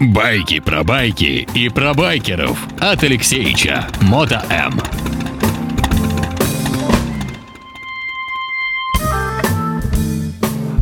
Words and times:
Байки 0.00 0.60
про 0.60 0.84
байки 0.84 1.46
и 1.54 1.68
про 1.68 1.94
байкеров 1.94 2.68
от 2.80 3.02
Алексеича 3.02 3.86
Мото 4.00 4.40
М. 4.50 4.80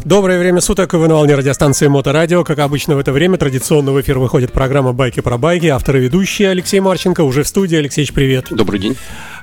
Доброе 0.06 0.38
время 0.38 0.60
суток, 0.60 0.92
вы 0.92 1.08
на 1.08 1.14
волне 1.14 1.34
радиостанции 1.34 1.88
Моторадио. 1.88 2.44
Как 2.44 2.60
обычно 2.60 2.94
в 2.94 3.00
это 3.00 3.10
время 3.10 3.38
традиционно 3.38 3.90
в 3.90 4.00
эфир 4.00 4.20
выходит 4.20 4.52
программа 4.52 4.92
«Байки 4.92 5.18
про 5.18 5.36
байки». 5.36 5.66
Автор 5.66 5.96
и 5.96 5.98
ведущий 5.98 6.44
Алексей 6.44 6.78
Марченко 6.78 7.22
уже 7.22 7.42
в 7.42 7.48
студии. 7.48 7.76
Алексеевич, 7.76 8.12
привет. 8.14 8.46
Добрый 8.50 8.78
день. 8.78 8.96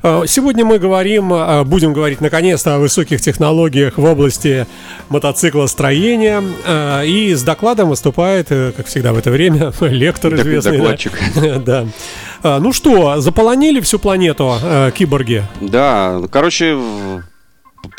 А, 0.04 0.23
сегодня 0.25 0.64
мы 0.64 0.79
говорим, 0.79 1.34
а, 1.34 1.65
будем 1.65 1.91
говорить 1.91 2.21
наконец-то 2.21 2.75
о 2.75 2.79
высоких 2.79 3.20
технологиях 3.20 3.97
в 3.97 4.05
области 4.05 4.65
мотоциклостроения. 5.10 6.41
А, 6.66 7.02
и 7.02 7.34
с 7.34 7.43
докладом 7.43 7.89
выступает, 7.89 8.48
э, 8.50 8.71
как 8.71 8.88
всегда 8.88 9.11
в 9.11 9.18
это 9.18 9.32
время, 9.32 9.73
лектор 9.82 10.34
известный. 10.34 10.77
Докладчик. 10.77 11.11
Да. 11.66 11.88
Ну 12.41 12.71
что, 12.71 13.19
заполонили 13.19 13.82
всю 13.82 14.00
планету 14.00 14.55
киборги? 14.96 15.43
Да, 15.60 16.21
короче, 16.32 16.77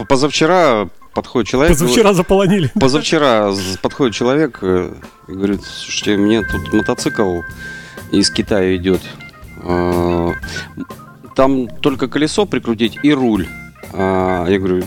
позавчера 0.09 0.89
подходит 1.15 1.49
человек. 1.49 1.79
Позавчера 1.79 2.11
ну, 2.11 2.15
заполонили. 2.15 2.71
Позавчера 2.75 3.53
подходит 3.83 4.15
человек 4.15 4.59
э, 4.63 4.95
и 5.29 5.33
говорит, 5.33 5.63
слушайте, 5.63 6.17
мне 6.17 6.43
тут 6.43 6.73
мотоцикл 6.73 7.41
из 8.11 8.31
Китая 8.31 8.77
идет. 8.77 9.01
Э, 9.63 10.33
там 11.35 11.69
только 11.69 12.09
колесо 12.09 12.47
прикрутить 12.47 12.99
и 13.03 13.13
руль. 13.13 13.47
А, 13.93 14.47
я 14.47 14.59
говорю, 14.59 14.85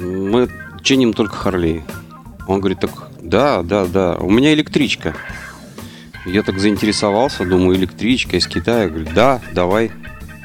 мы 0.00 0.48
чиним 0.82 1.12
только 1.12 1.36
Харлей. 1.36 1.84
Он 2.46 2.60
говорит, 2.60 2.80
так 2.80 2.90
да, 3.20 3.62
да, 3.62 3.86
да, 3.86 4.16
у 4.16 4.30
меня 4.30 4.54
электричка. 4.54 5.14
Я 6.24 6.42
так 6.42 6.58
заинтересовался, 6.58 7.44
думаю, 7.44 7.76
электричка 7.76 8.36
из 8.36 8.46
Китая. 8.46 8.88
Говорю, 8.88 9.06
да, 9.14 9.40
давай, 9.52 9.90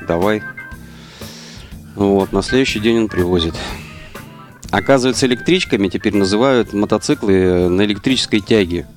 давай. 0.08 0.42
Вот, 1.96 2.32
на 2.32 2.42
следующий 2.42 2.80
день 2.80 3.00
он 3.00 3.08
привозит. 3.08 3.56
Оказывается, 4.74 5.28
электричками 5.28 5.88
теперь 5.88 6.16
называют 6.16 6.74
мотоциклы 6.74 7.70
на 7.70 7.86
электрической 7.86 8.40
тяге. 8.40 8.88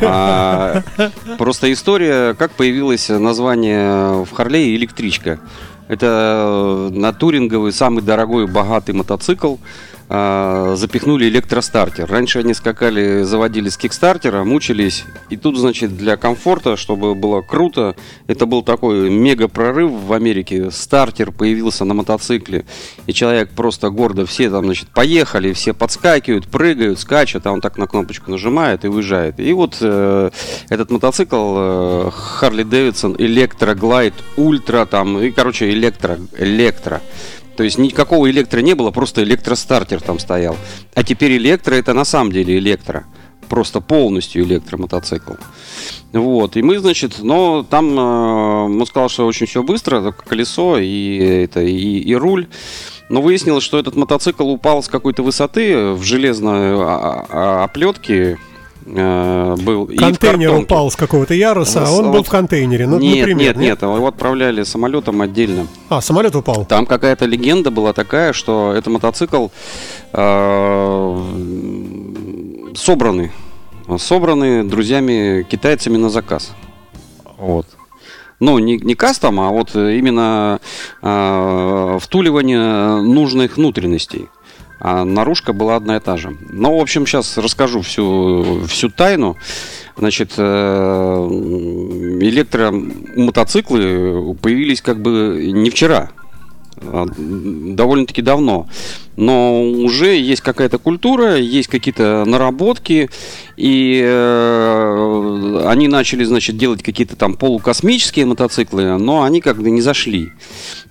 А, 0.00 0.84
просто 1.38 1.72
история, 1.72 2.34
как 2.34 2.52
появилось 2.52 3.08
название 3.08 4.24
в 4.24 4.30
Харлее 4.30 4.76
электричка. 4.76 5.40
Это 5.88 6.90
на 6.92 7.12
туринговый 7.12 7.72
самый 7.72 8.02
дорогой 8.02 8.46
богатый 8.46 8.92
мотоцикл 8.92 9.56
а, 10.08 10.74
запихнули 10.76 11.26
электростартер. 11.28 12.08
Раньше 12.08 12.38
они 12.38 12.54
скакали, 12.54 13.22
заводили 13.22 13.68
с 13.68 13.76
кикстартера, 13.76 14.44
мучились. 14.44 15.04
И 15.30 15.36
тут, 15.36 15.56
значит, 15.56 15.96
для 15.96 16.16
комфорта, 16.16 16.76
чтобы 16.76 17.16
было 17.16 17.40
круто, 17.40 17.96
это 18.28 18.46
был 18.46 18.62
такой 18.62 19.10
мега 19.10 19.48
прорыв 19.48 19.90
в 19.90 20.12
Америке. 20.12 20.70
Стартер 20.70 21.32
появился 21.32 21.84
на 21.84 21.94
мотоцикле. 21.94 22.64
И 23.06 23.12
человек 23.12 23.50
просто 23.50 23.90
гордо, 23.90 24.26
все 24.26 24.48
там, 24.48 24.66
значит, 24.66 24.88
поехали, 24.90 25.52
все 25.52 25.74
подскакивают, 25.74 26.46
прыгают, 26.46 27.00
скачут, 27.00 27.44
а 27.46 27.52
он 27.52 27.60
так 27.60 27.76
на 27.76 27.88
кнопочку 27.88 28.30
нажимает 28.30 28.84
и 28.84 28.88
уезжает. 28.88 29.40
И 29.40 29.52
вот 29.52 29.78
э, 29.80 30.30
этот 30.68 30.90
мотоцикл 30.92 31.54
э, 31.56 32.10
Davidson 32.40 33.16
Electra 33.16 33.74
Glide 33.74 34.14
Ultra 34.36 34.86
там, 34.86 35.18
и, 35.18 35.32
короче, 35.32 35.72
электро, 35.76 36.18
электро. 36.38 37.00
То 37.56 37.62
есть 37.62 37.78
никакого 37.78 38.30
электро 38.30 38.60
не 38.60 38.74
было, 38.74 38.90
просто 38.90 39.22
электростартер 39.22 40.00
там 40.00 40.18
стоял. 40.18 40.56
А 40.94 41.02
теперь 41.02 41.36
электро 41.36 41.74
это 41.74 41.94
на 41.94 42.04
самом 42.04 42.32
деле 42.32 42.58
электро. 42.58 43.04
Просто 43.48 43.80
полностью 43.80 44.42
электромотоцикл. 44.44 45.34
Вот. 46.12 46.56
И 46.56 46.62
мы, 46.62 46.78
значит, 46.78 47.20
но 47.22 47.62
там 47.68 47.98
э, 47.98 48.02
он 48.02 48.86
сказал, 48.86 49.08
что 49.08 49.26
очень 49.26 49.46
все 49.46 49.62
быстро, 49.62 50.12
колесо 50.12 50.78
и, 50.78 51.16
это, 51.44 51.60
и, 51.60 52.00
и 52.00 52.14
руль. 52.14 52.48
Но 53.08 53.22
выяснилось, 53.22 53.62
что 53.62 53.78
этот 53.78 53.94
мотоцикл 53.94 54.48
упал 54.48 54.82
с 54.82 54.88
какой-то 54.88 55.22
высоты 55.22 55.92
в 55.92 56.02
железной 56.02 56.74
а, 56.74 57.26
а, 57.28 57.64
оплетке 57.64 58.32
э, 58.32 58.36
был. 58.86 59.86
Контейнер 59.86 60.54
упал 60.54 60.90
с 60.90 60.96
какого-то 60.96 61.34
яруса, 61.34 61.84
а 61.86 61.90
он 61.90 62.06
вот, 62.06 62.12
был 62.12 62.22
в 62.22 62.28
контейнере. 62.28 62.86
Ну, 62.86 62.98
нет, 62.98 63.18
например, 63.18 63.56
нет, 63.56 63.80
нет, 63.80 63.82
его 63.82 64.06
отправляли 64.06 64.62
самолетом 64.62 65.20
отдельно. 65.22 65.66
А, 65.88 66.00
самолет 66.00 66.36
упал? 66.36 66.64
Там 66.64 66.86
какая-то 66.86 67.24
легенда 67.24 67.70
была 67.70 67.92
такая, 67.92 68.32
что 68.32 68.72
это 68.72 68.88
мотоцикл 68.90 69.48
э, 70.12 71.22
собранный. 72.74 73.32
Собранный 73.98 74.64
друзьями 74.64 75.42
китайцами 75.48 75.96
на 75.96 76.10
заказ. 76.10 76.52
Вот. 77.38 77.66
Ну, 78.38 78.58
не, 78.58 78.76
не 78.76 78.94
кастом, 78.94 79.40
а 79.40 79.48
вот 79.48 79.74
именно 79.74 80.60
э, 81.02 81.98
втуливание 82.00 83.00
нужных 83.00 83.56
внутренностей 83.56 84.28
а 84.78 85.04
наружка 85.04 85.52
была 85.52 85.76
одна 85.76 85.96
и 85.96 86.00
та 86.00 86.16
же. 86.16 86.36
Ну, 86.50 86.78
в 86.78 86.80
общем, 86.80 87.06
сейчас 87.06 87.38
расскажу 87.38 87.80
всю, 87.80 88.62
всю 88.68 88.90
тайну. 88.90 89.36
Значит, 89.96 90.34
э, 90.36 91.28
электромотоциклы 92.20 94.34
появились 94.34 94.82
как 94.82 95.00
бы 95.00 95.50
не 95.52 95.70
вчера, 95.70 96.10
довольно-таки 96.80 98.22
давно 98.22 98.66
но 99.16 99.62
уже 99.62 100.16
есть 100.16 100.42
какая-то 100.42 100.78
культура, 100.78 101.36
есть 101.36 101.68
какие-то 101.68 102.24
наработки, 102.26 103.10
и 103.56 104.02
э, 104.04 105.62
они 105.66 105.88
начали, 105.88 106.24
значит, 106.24 106.56
делать 106.56 106.82
какие-то 106.82 107.16
там 107.16 107.34
полукосмические 107.34 108.26
мотоциклы, 108.26 108.98
но 108.98 109.22
они 109.22 109.40
как 109.40 109.60
бы 109.60 109.70
не 109.70 109.80
зашли. 109.80 110.32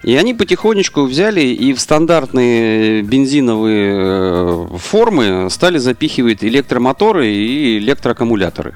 И 0.03 0.15
они 0.15 0.33
потихонечку 0.33 1.03
взяли 1.03 1.41
и 1.41 1.73
в 1.73 1.79
стандартные 1.79 3.03
бензиновые 3.03 3.95
э, 3.95 4.67
формы 4.77 5.47
стали 5.51 5.77
запихивать 5.77 6.43
электромоторы 6.43 7.27
и 7.27 7.77
электроаккумуляторы. 7.77 8.75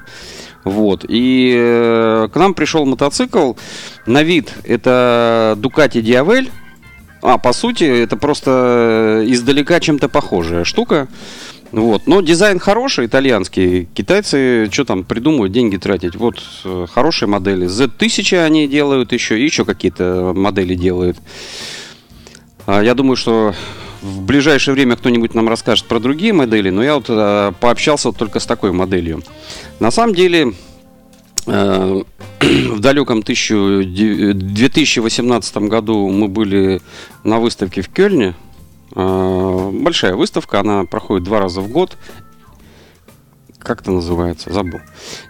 Вот. 0.62 1.04
И 1.08 1.54
э, 1.56 2.28
к 2.32 2.36
нам 2.36 2.54
пришел 2.54 2.84
мотоцикл. 2.84 3.54
На 4.06 4.22
вид 4.22 4.52
это 4.64 5.56
Ducati 5.58 6.02
Diavel 6.02 6.50
а, 7.22 7.38
по 7.38 7.52
сути, 7.52 7.84
это 7.84 8.16
просто 8.16 9.22
э, 9.22 9.24
издалека 9.26 9.80
чем-то 9.80 10.08
похожая 10.08 10.64
штука. 10.64 11.08
Вот. 11.72 12.06
Но 12.06 12.20
дизайн 12.20 12.58
хороший, 12.58 13.06
итальянский. 13.06 13.84
Китайцы 13.94 14.68
что 14.72 14.84
там 14.84 15.04
придумывают, 15.04 15.52
деньги 15.52 15.76
тратить. 15.76 16.16
Вот 16.16 16.42
э, 16.64 16.86
хорошие 16.90 17.28
модели. 17.28 17.66
Z1000 17.66 18.44
они 18.44 18.66
делают 18.66 19.12
еще, 19.12 19.38
и 19.38 19.44
еще 19.44 19.64
какие-то 19.64 20.32
модели 20.34 20.74
делают. 20.74 21.18
А, 22.66 22.82
я 22.82 22.94
думаю, 22.94 23.16
что 23.16 23.54
в 24.02 24.22
ближайшее 24.22 24.74
время 24.74 24.96
кто-нибудь 24.96 25.34
нам 25.34 25.48
расскажет 25.48 25.86
про 25.86 26.00
другие 26.00 26.32
модели, 26.32 26.70
но 26.70 26.82
я 26.82 26.94
вот 26.94 27.06
а, 27.08 27.52
пообщался 27.52 28.12
только 28.12 28.40
с 28.40 28.46
такой 28.46 28.72
моделью. 28.72 29.22
На 29.78 29.90
самом 29.90 30.14
деле, 30.14 30.54
в 31.46 32.80
далеком 32.80 33.22
2018 33.22 35.56
году 35.56 36.08
мы 36.08 36.28
были 36.28 36.80
на 37.24 37.38
выставке 37.38 37.82
в 37.82 37.88
Кельне. 37.88 38.34
А, 38.94 39.70
большая 39.70 40.14
выставка, 40.14 40.60
она 40.60 40.84
проходит 40.84 41.24
два 41.24 41.40
раза 41.40 41.60
в 41.60 41.68
год. 41.68 41.96
Как 43.58 43.82
это 43.82 43.90
называется? 43.90 44.52
Забыл. 44.52 44.80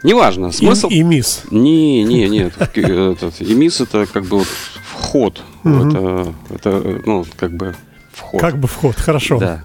Неважно. 0.04 0.53
Смысл... 0.53 0.88
И, 0.88 0.98
и 0.98 1.03
мисс. 1.03 1.43
Не, 1.50 2.04
не, 2.04 2.28
нет. 2.28 2.53
Этот, 2.77 3.41
и 3.41 3.54
мисс 3.54 3.81
это 3.81 4.06
как 4.06 4.25
бы 4.25 4.38
вот 4.38 4.48
вход. 4.84 5.42
Это, 5.65 6.32
это, 6.48 7.00
ну, 7.04 7.27
как 7.37 7.53
бы 7.53 7.75
вход. 8.12 8.41
Как 8.41 8.56
бы 8.56 8.69
вход, 8.69 8.97
хорошо. 8.97 9.38
Да. 9.38 9.65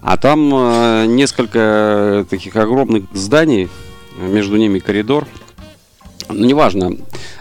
А 0.00 0.16
там 0.16 0.50
э, 0.54 1.06
несколько 1.06 2.24
таких 2.30 2.56
огромных 2.56 3.04
зданий, 3.12 3.68
между 4.18 4.56
ними 4.56 4.78
коридор. 4.78 5.26
Ну, 6.28 6.44
неважно. 6.44 6.96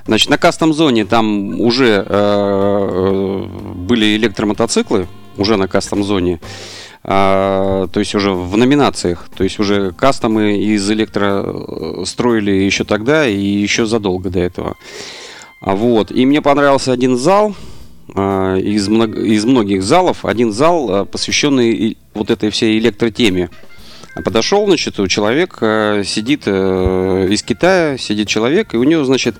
Значит, 0.06 0.30
на 0.30 0.38
кастом-зоне 0.38 1.06
там 1.06 1.60
уже 1.60 2.06
э, 2.07 3.45
были 3.75 4.16
электромотоциклы, 4.18 5.07
уже 5.38 5.57
на 5.57 5.68
кастом-зоне. 5.68 6.39
А, 7.04 7.88
то 7.88 8.00
есть 8.00 8.16
уже 8.16 8.31
в 8.31 8.57
номинациях, 8.57 9.30
то 9.36 9.44
есть 9.44 9.60
уже 9.60 9.92
кастомы 9.92 10.57
из 10.57 10.89
электро 10.92 11.44
э, 11.45 12.04
строили 12.06 12.51
еще 12.51 12.84
тогда 12.84 13.25
и 13.28 13.39
еще 13.39 13.86
задолго 13.86 14.30
до 14.30 14.39
этого. 14.39 14.75
А 15.62 15.75
вот. 15.75 16.12
И 16.12 16.25
мне 16.25 16.42
понравился 16.42 16.92
один 16.92 17.18
зал 17.18 17.56
а, 18.13 18.57
из, 18.57 18.88
много, 18.88 19.22
из 19.22 19.45
многих 19.45 19.83
залов, 19.83 20.25
один 20.25 20.51
зал, 20.51 20.88
а, 20.90 21.06
посвященный 21.06 21.98
вот 22.13 22.30
этой 22.30 22.50
всей 22.50 22.78
электротеме. 22.78 23.50
Подошел, 24.24 24.66
значит, 24.66 25.00
у 25.00 25.08
человека 25.08 26.02
сидит 26.06 26.44
э, 26.46 27.28
из 27.30 27.44
Китая, 27.44 27.98
сидит 27.98 28.28
человек, 28.28 28.74
и 28.74 28.78
у 28.78 28.84
него, 28.84 29.04
значит, 29.04 29.36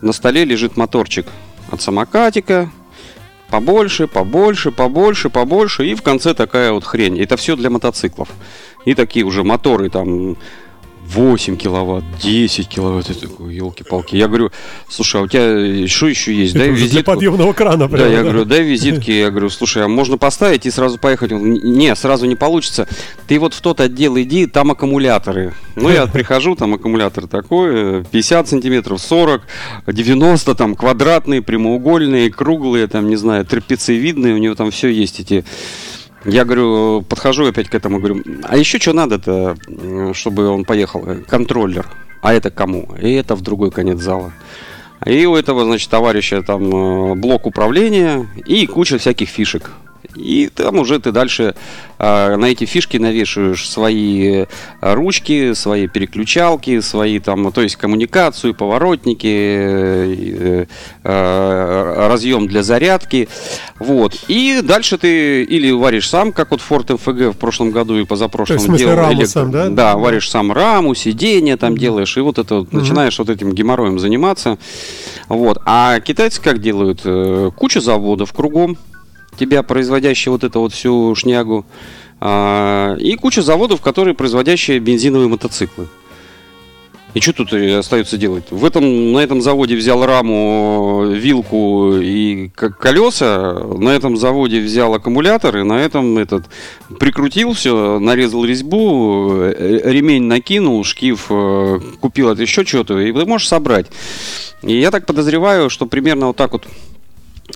на 0.00 0.12
столе 0.12 0.44
лежит 0.44 0.76
моторчик 0.76 1.26
от 1.70 1.82
самокатика, 1.82 2.70
побольше, 3.50 4.06
побольше, 4.06 4.70
побольше, 4.70 5.30
побольше, 5.30 5.86
и 5.86 5.94
в 5.94 6.02
конце 6.02 6.34
такая 6.34 6.72
вот 6.72 6.84
хрень. 6.84 7.20
Это 7.20 7.36
все 7.36 7.56
для 7.56 7.70
мотоциклов. 7.70 8.28
И 8.84 8.94
такие 8.94 9.24
уже 9.24 9.44
моторы 9.44 9.90
там 9.90 10.36
8 11.14 11.56
киловатт, 11.56 12.04
10 12.22 12.68
киловатт. 12.68 13.08
Я 13.08 13.14
такой, 13.14 13.54
елки-палки. 13.54 14.14
Я 14.14 14.28
говорю, 14.28 14.50
слушай, 14.88 15.20
а 15.20 15.24
у 15.24 15.26
тебя 15.26 15.88
что 15.88 16.06
еще 16.06 16.34
есть? 16.34 16.54
Дай 16.54 16.68
визитку. 16.70 16.92
Для 16.92 17.02
подъемного 17.02 17.52
крана. 17.52 17.88
Прямо, 17.88 18.04
да, 18.04 18.10
я 18.10 18.16
да? 18.18 18.22
говорю, 18.24 18.44
дай 18.44 18.62
визитки. 18.62 19.10
Я 19.10 19.30
говорю, 19.30 19.48
слушай, 19.48 19.82
а 19.84 19.88
можно 19.88 20.18
поставить 20.18 20.66
и 20.66 20.70
сразу 20.70 20.98
поехать? 20.98 21.32
Он, 21.32 21.52
не, 21.52 21.94
сразу 21.96 22.26
не 22.26 22.36
получится. 22.36 22.86
Ты 23.26 23.38
вот 23.38 23.54
в 23.54 23.60
тот 23.60 23.80
отдел 23.80 24.18
иди, 24.18 24.46
там 24.46 24.70
аккумуляторы. 24.70 25.54
Ну, 25.76 25.88
я 25.88 26.06
прихожу, 26.06 26.56
там 26.56 26.74
аккумулятор 26.74 27.26
такой, 27.26 28.04
50 28.04 28.48
сантиметров, 28.48 29.00
40, 29.00 29.42
90, 29.86 30.54
там 30.54 30.74
квадратные, 30.74 31.40
прямоугольные, 31.40 32.30
круглые, 32.30 32.86
там, 32.86 33.08
не 33.08 33.16
знаю, 33.16 33.46
трапециевидные, 33.46 34.34
у 34.34 34.38
него 34.38 34.54
там 34.54 34.70
все 34.70 34.88
есть 34.88 35.20
эти 35.20 35.44
я 36.24 36.44
говорю, 36.44 37.02
подхожу 37.02 37.46
опять 37.46 37.68
к 37.68 37.74
этому, 37.74 37.98
говорю, 37.98 38.22
а 38.42 38.56
еще 38.56 38.78
что 38.78 38.92
надо-то, 38.92 39.56
чтобы 40.14 40.48
он 40.48 40.64
поехал? 40.64 41.06
Контроллер. 41.28 41.86
А 42.20 42.32
это 42.32 42.50
кому? 42.50 42.88
И 43.00 43.12
это 43.12 43.34
в 43.36 43.42
другой 43.42 43.70
конец 43.70 44.00
зала. 44.00 44.32
И 45.06 45.26
у 45.26 45.36
этого, 45.36 45.64
значит, 45.64 45.88
товарища 45.90 46.42
там 46.42 47.12
э, 47.12 47.14
блок 47.14 47.46
управления 47.46 48.28
и 48.46 48.66
куча 48.66 48.98
всяких 48.98 49.28
фишек. 49.28 49.70
И 50.14 50.48
там 50.48 50.78
уже 50.78 50.98
ты 50.98 51.12
дальше 51.12 51.54
э, 51.98 52.36
на 52.36 52.46
эти 52.46 52.64
фишки 52.64 52.96
навешиваешь 52.96 53.68
свои 53.68 54.46
а, 54.80 54.94
ручки, 54.94 55.52
свои 55.52 55.86
переключалки, 55.86 56.80
свои 56.80 57.18
там, 57.18 57.52
то 57.52 57.60
есть 57.60 57.76
коммуникацию, 57.76 58.54
поворотники, 58.54 59.26
э, 59.26 60.66
э, 61.04 62.06
разъем 62.08 62.48
для 62.48 62.62
зарядки. 62.62 63.28
Вот. 63.78 64.18
И 64.28 64.60
дальше 64.62 64.96
ты 64.96 65.42
или 65.42 65.70
варишь 65.70 66.08
сам, 66.08 66.32
как 66.32 66.50
вот 66.52 66.60
Ford 66.60 66.86
MFG 66.86 67.32
в 67.32 67.36
прошлом 67.36 67.70
году 67.70 67.98
и 67.98 68.04
позапрошлом 68.04 68.58
то 68.58 68.72
есть, 68.72 68.78
делал. 68.78 68.96
Раму 68.96 69.12
или, 69.12 69.24
сам, 69.24 69.50
да? 69.50 69.68
Да, 69.68 69.96
варишь 69.96 70.30
сам 70.30 70.52
раму, 70.52 70.94
сиденье 70.94 71.56
там 71.56 71.74
mm-hmm. 71.74 71.78
делаешь, 71.78 72.16
и 72.16 72.20
вот 72.20 72.38
это 72.38 72.56
mm-hmm. 72.56 72.68
начинаешь 72.72 73.18
вот 73.18 73.28
этим 73.28 73.52
геморроем 73.52 73.98
заниматься. 73.98 74.58
Вот. 75.28 75.58
А 75.66 76.00
китайцы 76.00 76.40
как 76.40 76.60
делают? 76.60 77.02
Э, 77.04 77.50
куча 77.54 77.80
заводов 77.80 78.32
кругом 78.32 78.78
тебя, 79.38 79.62
производящие 79.62 80.32
вот 80.32 80.44
эту 80.44 80.60
вот 80.60 80.72
всю 80.72 81.14
шнягу, 81.14 81.64
а, 82.20 82.96
и 82.98 83.14
куча 83.16 83.42
заводов, 83.42 83.80
которые 83.80 84.14
производящие 84.14 84.80
бензиновые 84.80 85.28
мотоциклы. 85.28 85.88
И 87.14 87.20
что 87.20 87.32
тут 87.32 87.52
остается 87.54 88.18
делать? 88.18 88.44
В 88.50 88.64
этом, 88.64 89.12
на 89.12 89.18
этом 89.18 89.40
заводе 89.40 89.76
взял 89.76 90.04
раму, 90.04 91.06
вилку 91.06 91.94
и 91.96 92.48
колеса, 92.48 93.54
на 93.78 93.88
этом 93.90 94.16
заводе 94.18 94.60
взял 94.60 94.92
аккумулятор, 94.92 95.56
и 95.56 95.62
на 95.62 95.80
этом 95.80 96.18
этот 96.18 96.44
прикрутил 97.00 97.54
все, 97.54 97.98
нарезал 97.98 98.44
резьбу, 98.44 99.32
э, 99.40 99.80
ремень 99.84 100.24
накинул, 100.24 100.84
шкив 100.84 101.26
э, 101.30 101.80
купил 102.00 102.28
это 102.28 102.42
еще 102.42 102.64
что-то, 102.64 102.98
и 103.00 103.10
ты 103.10 103.24
можешь 103.24 103.48
собрать. 103.48 103.86
И 104.62 104.78
я 104.78 104.90
так 104.90 105.06
подозреваю, 105.06 105.70
что 105.70 105.86
примерно 105.86 106.26
вот 106.26 106.36
так 106.36 106.52
вот 106.52 106.66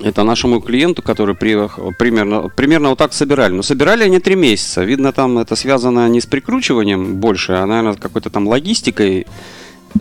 это 0.01 0.23
нашему 0.23 0.61
клиенту, 0.61 1.03
который 1.03 1.35
приехал, 1.35 1.93
примерно, 1.99 2.49
примерно 2.49 2.91
вот 2.91 2.99
так 2.99 3.13
собирали. 3.13 3.53
Но 3.53 3.63
собирали 3.63 4.05
они 4.05 4.21
три 4.21 4.35
месяца. 4.35 4.83
Видно, 4.83 5.13
там 5.13 5.39
это 5.39 5.55
связано 5.55 6.09
не 6.09 6.21
с 6.21 6.27
прикручиванием 6.27 7.17
больше, 7.17 7.53
а, 7.53 7.67
наверное, 7.67 7.95
какой-то 7.95 8.31
там 8.31 8.49
логистикой. 8.49 9.27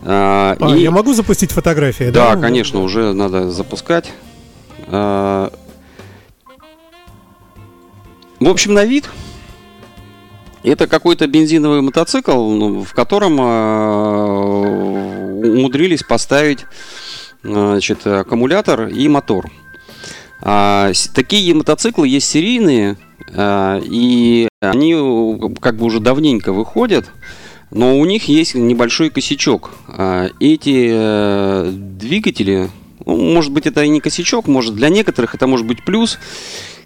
А, 0.04 0.56
а, 0.58 0.74
и... 0.74 0.82
я 0.82 0.90
могу 0.90 1.12
запустить 1.12 1.52
фотографии? 1.52 2.04
Да, 2.04 2.34
да, 2.34 2.40
конечно, 2.40 2.80
уже 2.80 3.12
надо 3.12 3.50
запускать. 3.50 4.10
А... 4.88 5.52
В 8.40 8.48
общем, 8.48 8.74
на 8.74 8.84
вид 8.84 9.08
это 10.62 10.86
какой-то 10.86 11.26
бензиновый 11.26 11.80
мотоцикл, 11.82 12.50
ну, 12.50 12.82
в 12.82 12.92
котором 12.94 13.36
а, 13.40 14.26
умудрились 15.44 16.02
поставить 16.02 16.64
значит, 17.42 18.06
аккумулятор 18.06 18.88
и 18.88 19.06
мотор. 19.08 19.50
А, 20.44 20.90
такие 21.14 21.54
мотоциклы 21.54 22.08
есть 22.08 22.28
серийные, 22.28 22.96
а, 23.34 23.80
и 23.82 24.48
они 24.60 25.40
как 25.60 25.76
бы 25.76 25.86
уже 25.86 26.00
давненько 26.00 26.52
выходят, 26.52 27.06
но 27.70 27.96
у 27.96 28.04
них 28.04 28.24
есть 28.24 28.54
небольшой 28.54 29.10
косячок. 29.10 29.70
А, 29.86 30.30
эти 30.40 30.88
э, 30.92 31.70
двигатели, 31.72 32.70
ну, 33.06 33.16
может 33.16 33.52
быть, 33.52 33.66
это 33.66 33.84
и 33.84 33.88
не 33.88 34.00
косячок, 34.00 34.48
может 34.48 34.74
для 34.74 34.88
некоторых 34.88 35.36
это 35.36 35.46
может 35.46 35.64
быть 35.64 35.84
плюс, 35.84 36.18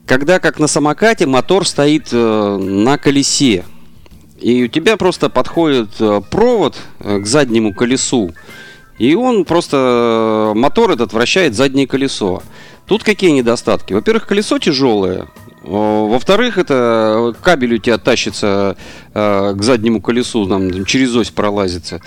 когда 0.05 0.39
как 0.39 0.59
на 0.59 0.67
самокате 0.67 1.27
мотор 1.27 1.67
стоит 1.67 2.09
э, 2.13 2.57
на 2.59 2.99
колесе. 2.99 3.65
И 4.39 4.65
у 4.65 4.69
тебя 4.69 4.99
просто 4.99 5.31
подходит 5.31 5.89
э, 5.99 6.21
провод 6.31 6.77
к 6.99 7.25
заднему 7.25 7.73
колесу, 7.73 8.33
и 8.99 9.15
он 9.15 9.47
просто 9.47 10.53
мотор 10.55 10.91
этот 10.91 11.15
вращает 11.15 11.55
заднее 11.55 11.87
колесо. 11.87 12.43
Тут 12.87 13.03
какие 13.03 13.31
недостатки? 13.31 13.93
Во-первых, 13.93 14.27
колесо 14.27 14.59
тяжелое. 14.59 15.27
Во-вторых, 15.67 16.59
это 16.59 17.35
кабель 17.43 17.75
у 17.75 17.79
тебя 17.79 17.99
тащится 17.99 18.77
э, 19.13 19.55
к 19.57 19.63
заднему 19.63 20.01
колесу, 20.01 20.47
там, 20.47 20.85
через 20.85 21.13
ось 21.17 21.31
пролазится. 21.31 22.01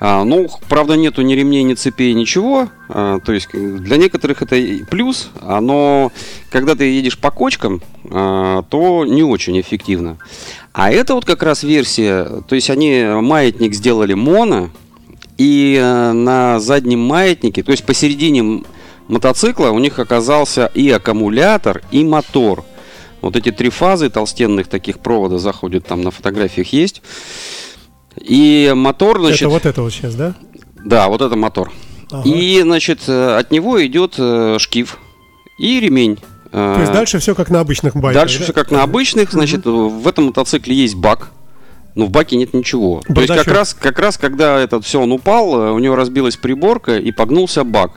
А, 0.00 0.22
ну, 0.22 0.48
правда, 0.68 0.96
нету 0.96 1.22
ни 1.22 1.32
ремней, 1.32 1.62
ни 1.62 1.72
цепей, 1.72 2.12
ничего. 2.12 2.68
А, 2.90 3.18
то 3.20 3.32
есть 3.32 3.48
для 3.52 3.96
некоторых 3.96 4.42
это 4.42 4.56
плюс, 4.90 5.30
но 5.40 6.12
когда 6.50 6.74
ты 6.74 6.84
едешь 6.84 7.16
по 7.16 7.30
кочкам, 7.30 7.80
а, 8.10 8.64
то 8.64 9.06
не 9.06 9.22
очень 9.22 9.58
эффективно. 9.58 10.18
А 10.74 10.90
это 10.90 11.14
вот 11.14 11.24
как 11.24 11.42
раз 11.42 11.62
версия, 11.62 12.42
то 12.46 12.54
есть 12.54 12.68
они 12.68 13.02
маятник 13.02 13.72
сделали 13.72 14.12
моно, 14.12 14.68
и 15.38 15.78
э, 15.80 16.12
на 16.12 16.60
заднем 16.60 17.00
маятнике, 17.00 17.62
то 17.62 17.70
есть 17.70 17.84
посередине 17.84 18.62
мотоцикла 19.08 19.68
у 19.70 19.78
них 19.78 19.98
оказался 19.98 20.70
и 20.74 20.90
аккумулятор, 20.90 21.82
и 21.90 22.04
мотор. 22.04 22.64
Вот 23.22 23.36
эти 23.36 23.50
три 23.50 23.70
фазы 23.70 24.10
толстенных 24.10 24.68
таких 24.68 24.98
провода 25.00 25.38
заходят, 25.38 25.86
там 25.86 26.02
на 26.02 26.10
фотографиях 26.10 26.72
есть. 26.72 27.02
И 28.20 28.72
мотор, 28.74 29.20
значит... 29.20 29.42
Это 29.42 29.48
вот 29.48 29.66
это 29.66 29.82
вот 29.82 29.92
сейчас, 29.92 30.14
да? 30.14 30.34
Да, 30.84 31.08
вот 31.08 31.20
это 31.20 31.36
мотор. 31.36 31.72
Ага. 32.10 32.28
И, 32.28 32.62
значит, 32.62 33.00
э, 33.08 33.36
от 33.36 33.50
него 33.50 33.84
идет 33.84 34.14
э, 34.18 34.58
шкив 34.58 34.98
и 35.58 35.80
ремень. 35.80 36.18
То 36.52 36.78
есть 36.80 36.92
дальше 36.92 37.18
все 37.18 37.34
как 37.34 37.50
на 37.50 37.60
обычных 37.60 37.94
байках? 37.94 38.14
Дальше 38.22 38.38
да? 38.38 38.44
все 38.44 38.52
как 38.54 38.70
на 38.70 38.82
обычных. 38.82 39.32
Значит, 39.32 39.66
угу. 39.66 39.88
в 39.88 40.08
этом 40.08 40.26
мотоцикле 40.26 40.74
есть 40.74 40.94
бак 40.94 41.30
но 41.96 42.04
в 42.04 42.10
баке 42.10 42.36
нет 42.36 42.52
ничего. 42.52 43.02
Бардачок. 43.08 43.14
То 43.14 43.20
есть 43.20 43.44
как 43.44 43.54
раз, 43.54 43.74
как 43.74 43.98
раз, 43.98 44.18
когда 44.18 44.60
этот 44.60 44.84
все 44.84 45.00
он 45.00 45.12
упал, 45.12 45.60
э, 45.60 45.70
у 45.72 45.78
него 45.78 45.96
разбилась 45.96 46.36
приборка 46.36 46.98
и 46.98 47.10
погнулся 47.10 47.64
бак. 47.64 47.92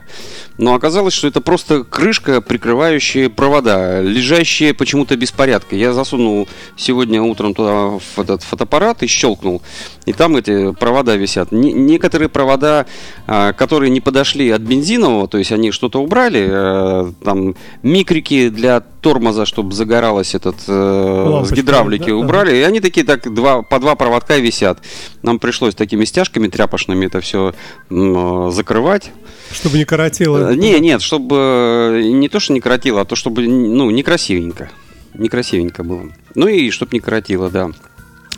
Но 0.56 0.74
оказалось, 0.74 1.12
что 1.12 1.28
это 1.28 1.40
просто 1.42 1.84
крышка, 1.84 2.40
прикрывающая 2.40 3.28
провода, 3.28 4.00
лежащие 4.00 4.72
почему-то 4.72 5.16
беспорядка. 5.16 5.76
Я 5.76 5.92
засунул 5.92 6.48
сегодня 6.76 7.22
утром 7.22 7.54
туда 7.54 7.98
этот 8.16 8.42
фотоаппарат 8.42 9.02
и 9.02 9.06
щелкнул. 9.06 9.60
И 10.06 10.14
там 10.14 10.36
эти 10.36 10.72
провода 10.72 11.16
висят. 11.16 11.52
Н- 11.52 11.86
некоторые 11.86 12.30
провода, 12.30 12.86
а, 13.26 13.52
которые 13.52 13.90
не 13.90 14.00
подошли 14.00 14.50
от 14.50 14.62
бензинового, 14.62 15.28
то 15.28 15.36
есть 15.36 15.52
они 15.52 15.70
что-то 15.72 16.02
убрали, 16.02 16.48
а, 16.50 17.12
там 17.22 17.54
микрики 17.82 18.48
для 18.48 18.80
тормоза, 19.00 19.46
чтобы 19.46 19.72
загоралось 19.72 20.34
этот 20.34 20.56
э, 20.66 21.42
с 21.44 21.52
гидравлики 21.52 22.08
да? 22.08 22.16
убрали. 22.16 22.56
И 22.56 22.62
они 22.62 22.80
такие 22.80 23.04
так 23.04 23.32
два, 23.32 23.62
по 23.62 23.78
два 23.78 23.94
проводка 23.96 24.38
висят. 24.38 24.78
Нам 25.22 25.38
пришлось 25.38 25.74
такими 25.74 26.04
стяжками 26.04 26.48
тряпочными 26.48 27.06
это 27.06 27.20
все 27.20 27.54
э, 27.90 28.50
закрывать. 28.52 29.10
Чтобы 29.52 29.78
не 29.78 29.84
коротило. 29.84 30.52
Э, 30.52 30.54
не, 30.54 30.78
нет, 30.80 31.02
чтобы 31.02 32.02
не 32.04 32.28
то, 32.28 32.40
что 32.40 32.52
не 32.52 32.60
коротило, 32.60 33.00
а 33.00 33.04
то, 33.04 33.16
чтобы 33.16 33.46
ну, 33.46 33.90
некрасивенько. 33.90 34.70
Некрасивенько 35.14 35.82
было. 35.82 36.04
Ну 36.34 36.46
и 36.46 36.70
чтобы 36.70 36.92
не 36.92 37.00
коротило, 37.00 37.50
да. 37.50 37.70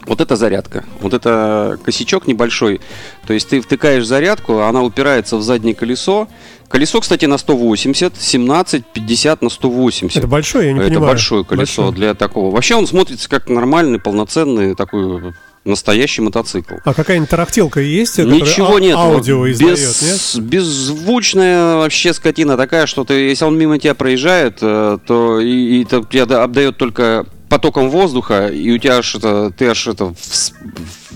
Вот 0.06 0.20
это 0.20 0.36
зарядка. 0.36 0.84
Вот 1.00 1.14
это 1.14 1.78
косячок 1.84 2.26
небольшой. 2.26 2.80
То 3.26 3.32
есть 3.32 3.48
ты 3.48 3.60
втыкаешь 3.60 4.04
зарядку, 4.04 4.60
она 4.60 4.82
упирается 4.82 5.36
в 5.36 5.42
заднее 5.42 5.74
колесо. 5.74 6.28
Колесо, 6.68 7.00
кстати, 7.00 7.26
на 7.26 7.38
180, 7.38 8.16
17, 8.16 8.86
50 8.86 9.42
на 9.42 9.50
180. 9.50 10.16
Это 10.16 10.26
большое, 10.26 10.68
я 10.68 10.72
не 10.72 10.78
это 10.80 10.88
понимаю. 10.88 11.04
Это 11.04 11.12
большое 11.12 11.44
колесо 11.44 11.82
большое. 11.82 11.92
для 11.92 12.14
такого. 12.14 12.54
Вообще 12.54 12.74
он 12.74 12.86
смотрится 12.86 13.28
как 13.28 13.48
нормальный, 13.48 14.00
полноценный 14.00 14.74
такой 14.74 15.34
настоящий 15.64 16.22
мотоцикл. 16.22 16.74
А 16.84 16.94
какая-нибудь 16.94 17.30
тарахтелка 17.30 17.80
есть? 17.80 18.18
Ничего 18.18 18.78
нет. 18.78 18.96
Аудио 18.96 19.48
издает, 19.50 19.78
Без, 19.78 20.34
нет? 20.34 20.44
Беззвучная 20.44 21.76
вообще 21.76 22.12
скотина 22.12 22.56
такая, 22.56 22.86
что 22.86 23.04
ты, 23.04 23.14
если 23.14 23.44
он 23.44 23.56
мимо 23.56 23.78
тебя 23.78 23.94
проезжает, 23.94 24.58
э, 24.60 24.98
то 25.06 25.40
и, 25.40 25.82
и 25.82 25.84
тебя 25.84 26.42
обдает 26.42 26.78
только 26.78 27.26
потоком 27.52 27.90
воздуха, 27.90 28.48
и 28.48 28.70
у 28.70 28.78
тебя 28.78 28.96
аж 28.96 29.14
это, 29.14 29.50
ты 29.50 29.68
аж 29.68 29.86
это 29.86 30.14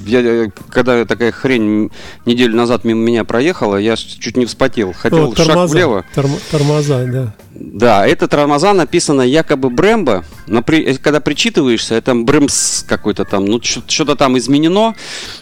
я, 0.05 0.51
когда 0.69 1.07
такая 1.07 1.33
хрень 1.33 1.91
неделю 2.27 2.55
назад 2.55 2.85
мимо 2.85 3.01
меня 3.01 3.25
проехала, 3.25 3.77
я 3.77 3.97
чуть 3.97 4.37
не 4.37 4.45
вспотел. 4.45 4.93
Хотел 4.93 5.31
О, 5.31 5.35
тормоза, 5.35 5.61
шаг 5.63 5.71
влево. 5.71 6.05
торм- 6.15 6.39
тормоза, 6.51 7.05
да. 7.07 7.35
Да, 7.55 8.07
это 8.07 8.29
тормоза 8.29 8.75
написано 8.75 9.23
якобы 9.23 9.71
Брэмбо, 9.71 10.27
но 10.47 10.61
при, 10.63 10.85
э, 10.85 10.99
когда 10.99 11.21
причитываешься, 11.21 11.95
это 11.95 12.15
Брэмс 12.15 12.85
какой-то 12.87 13.25
там, 13.25 13.47
ну 13.47 13.59
что-то 13.63 14.15
там 14.15 14.37
изменено, 14.37 14.95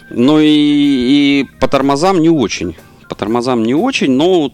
но 0.09 0.39
и, 0.39 0.47
и 0.47 1.45
по 1.59 1.67
тормозам 1.67 2.21
не 2.21 2.29
очень. 2.29 2.77
По 3.09 3.15
тормозам 3.15 3.63
не 3.63 3.75
очень, 3.75 4.11
но 4.11 4.53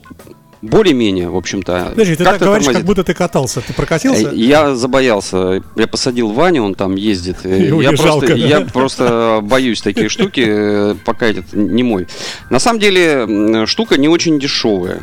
более-менее, 0.61 1.29
в 1.29 1.35
общем-то. 1.35 1.87
Подожди, 1.91 2.15
ты 2.15 2.23
так 2.23 2.33
как-то 2.33 2.45
говоришь, 2.45 2.65
как 2.65 2.73
тормозит. 2.73 2.87
будто 2.87 3.03
ты 3.03 3.13
катался. 3.13 3.61
Ты 3.61 3.73
прокатился? 3.73 4.29
Э, 4.29 4.35
Я 4.35 4.75
забоялся. 4.75 5.63
Я 5.75 5.87
посадил 5.87 6.31
Ваню, 6.31 6.63
он 6.63 6.75
там 6.75 6.95
ездит. 6.95 7.37
Э, 7.43 7.65
Его 7.67 7.81
Я 7.81 7.91
не 7.91 7.95
просто, 7.97 8.27
жалко, 8.27 8.27
да? 8.27 8.33
я 8.35 8.61
просто 8.61 9.39
боюсь 9.41 9.81
такие 9.81 10.09
штуки, 10.09 10.45
э, 10.45 10.95
пока 11.03 11.27
этот 11.27 11.53
не 11.53 11.83
мой. 11.83 12.07
На 12.49 12.59
самом 12.59 12.79
деле, 12.79 13.65
штука 13.65 13.97
не 13.97 14.07
очень 14.07 14.39
дешевая. 14.39 15.01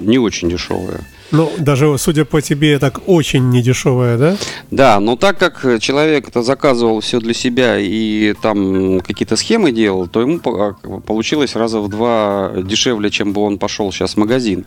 Не 0.00 0.18
очень 0.18 0.50
дешевая. 0.50 1.00
Ну, 1.32 1.50
даже, 1.58 1.98
судя 1.98 2.24
по 2.24 2.40
тебе, 2.40 2.78
так 2.78 3.00
очень 3.06 3.50
недешевая, 3.50 4.16
да? 4.16 4.36
Да, 4.70 5.00
но 5.00 5.16
так 5.16 5.38
как 5.38 5.80
человек 5.80 6.28
это 6.28 6.42
заказывал 6.42 7.00
все 7.00 7.18
для 7.20 7.34
себя 7.34 7.78
и 7.78 8.34
там 8.40 9.00
какие-то 9.00 9.36
схемы 9.36 9.72
делал, 9.72 10.06
то 10.06 10.20
ему 10.20 10.38
по- 10.38 10.76
получилось 11.04 11.56
раза 11.56 11.80
в 11.80 11.88
два 11.88 12.52
дешевле, 12.62 13.10
чем 13.10 13.32
бы 13.32 13.42
он 13.42 13.58
пошел 13.58 13.90
сейчас 13.92 14.14
в 14.14 14.16
магазин. 14.18 14.66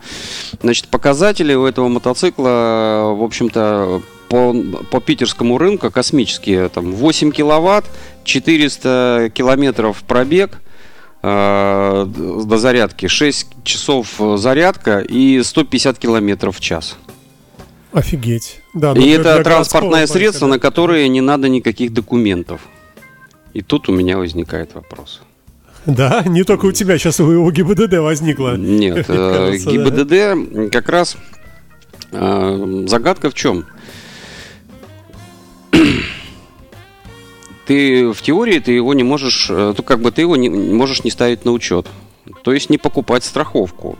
Значит, 0.61 0.87
показатели 0.87 1.53
у 1.53 1.65
этого 1.65 1.87
мотоцикла, 1.87 3.13
в 3.15 3.23
общем-то, 3.23 4.01
по, 4.27 4.53
по 4.91 5.01
питерскому 5.01 5.57
рынку 5.57 5.89
космические. 5.91 6.69
Там 6.69 6.91
8 6.91 7.31
киловатт, 7.31 7.85
400 8.25 9.31
километров 9.33 10.03
пробег 10.07 10.59
э, 11.21 12.05
до 12.05 12.57
зарядки, 12.57 13.07
6 13.07 13.47
часов 13.63 14.19
зарядка 14.35 14.99
и 14.99 15.41
150 15.43 15.97
километров 15.97 16.57
в 16.57 16.59
час. 16.59 16.97
Офигеть. 17.91 18.61
Да, 18.73 18.93
ну, 18.93 19.01
И 19.01 19.09
это 19.09 19.43
транспортное 19.43 20.05
средство, 20.05 20.45
на 20.47 20.59
которое 20.59 21.07
не 21.07 21.21
надо 21.21 21.49
никаких 21.49 21.91
документов. 21.91 22.61
И 23.53 23.61
тут 23.61 23.89
у 23.89 23.91
меня 23.91 24.17
возникает 24.17 24.75
вопрос. 24.75 25.21
Да, 25.85 26.23
не 26.25 26.43
только 26.43 26.67
у 26.67 26.71
тебя, 26.71 26.97
сейчас 26.97 27.19
у, 27.19 27.25
у 27.25 27.51
ГИБДД 27.51 27.93
возникло. 27.99 28.55
Нет, 28.57 29.05
э, 29.09 29.47
Кажется, 29.47 29.65
да. 29.65 29.71
ГИБДД 29.71 30.71
как 30.71 30.89
раз 30.89 31.17
э, 32.11 32.83
загадка 32.87 33.29
в 33.29 33.33
чем? 33.33 33.65
Ты 37.69 38.11
в 38.11 38.23
теории 38.23 38.57
ты 38.57 38.71
его 38.71 38.95
не 38.95 39.03
можешь, 39.03 39.45
э, 39.47 39.75
то 39.77 39.83
как 39.83 39.99
бы 39.99 40.09
ты 40.09 40.21
его 40.21 40.35
не 40.35 40.49
можешь 40.49 41.03
не 41.03 41.11
ставить 41.11 41.45
на 41.45 41.51
учет. 41.51 41.85
То 42.41 42.51
есть 42.51 42.71
не 42.71 42.79
покупать 42.79 43.23
страховку. 43.23 43.95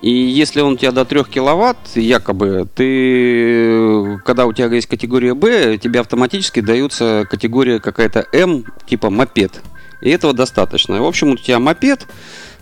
И 0.00 0.10
если 0.10 0.62
он 0.62 0.72
у 0.72 0.76
тебя 0.78 0.90
до 0.90 1.04
3 1.04 1.24
киловатт, 1.24 1.76
якобы, 1.96 2.66
ты, 2.74 4.18
когда 4.24 4.46
у 4.46 4.54
тебя 4.54 4.68
есть 4.68 4.86
категория 4.86 5.34
Б, 5.34 5.76
тебе 5.76 6.00
автоматически 6.00 6.60
дается 6.60 7.26
категория 7.28 7.78
какая-то 7.78 8.26
М, 8.32 8.64
типа 8.86 9.10
мопед. 9.10 9.60
И 10.00 10.08
этого 10.08 10.32
достаточно. 10.32 11.02
В 11.02 11.04
общем, 11.04 11.32
у 11.32 11.36
тебя 11.36 11.58
мопед, 11.58 12.06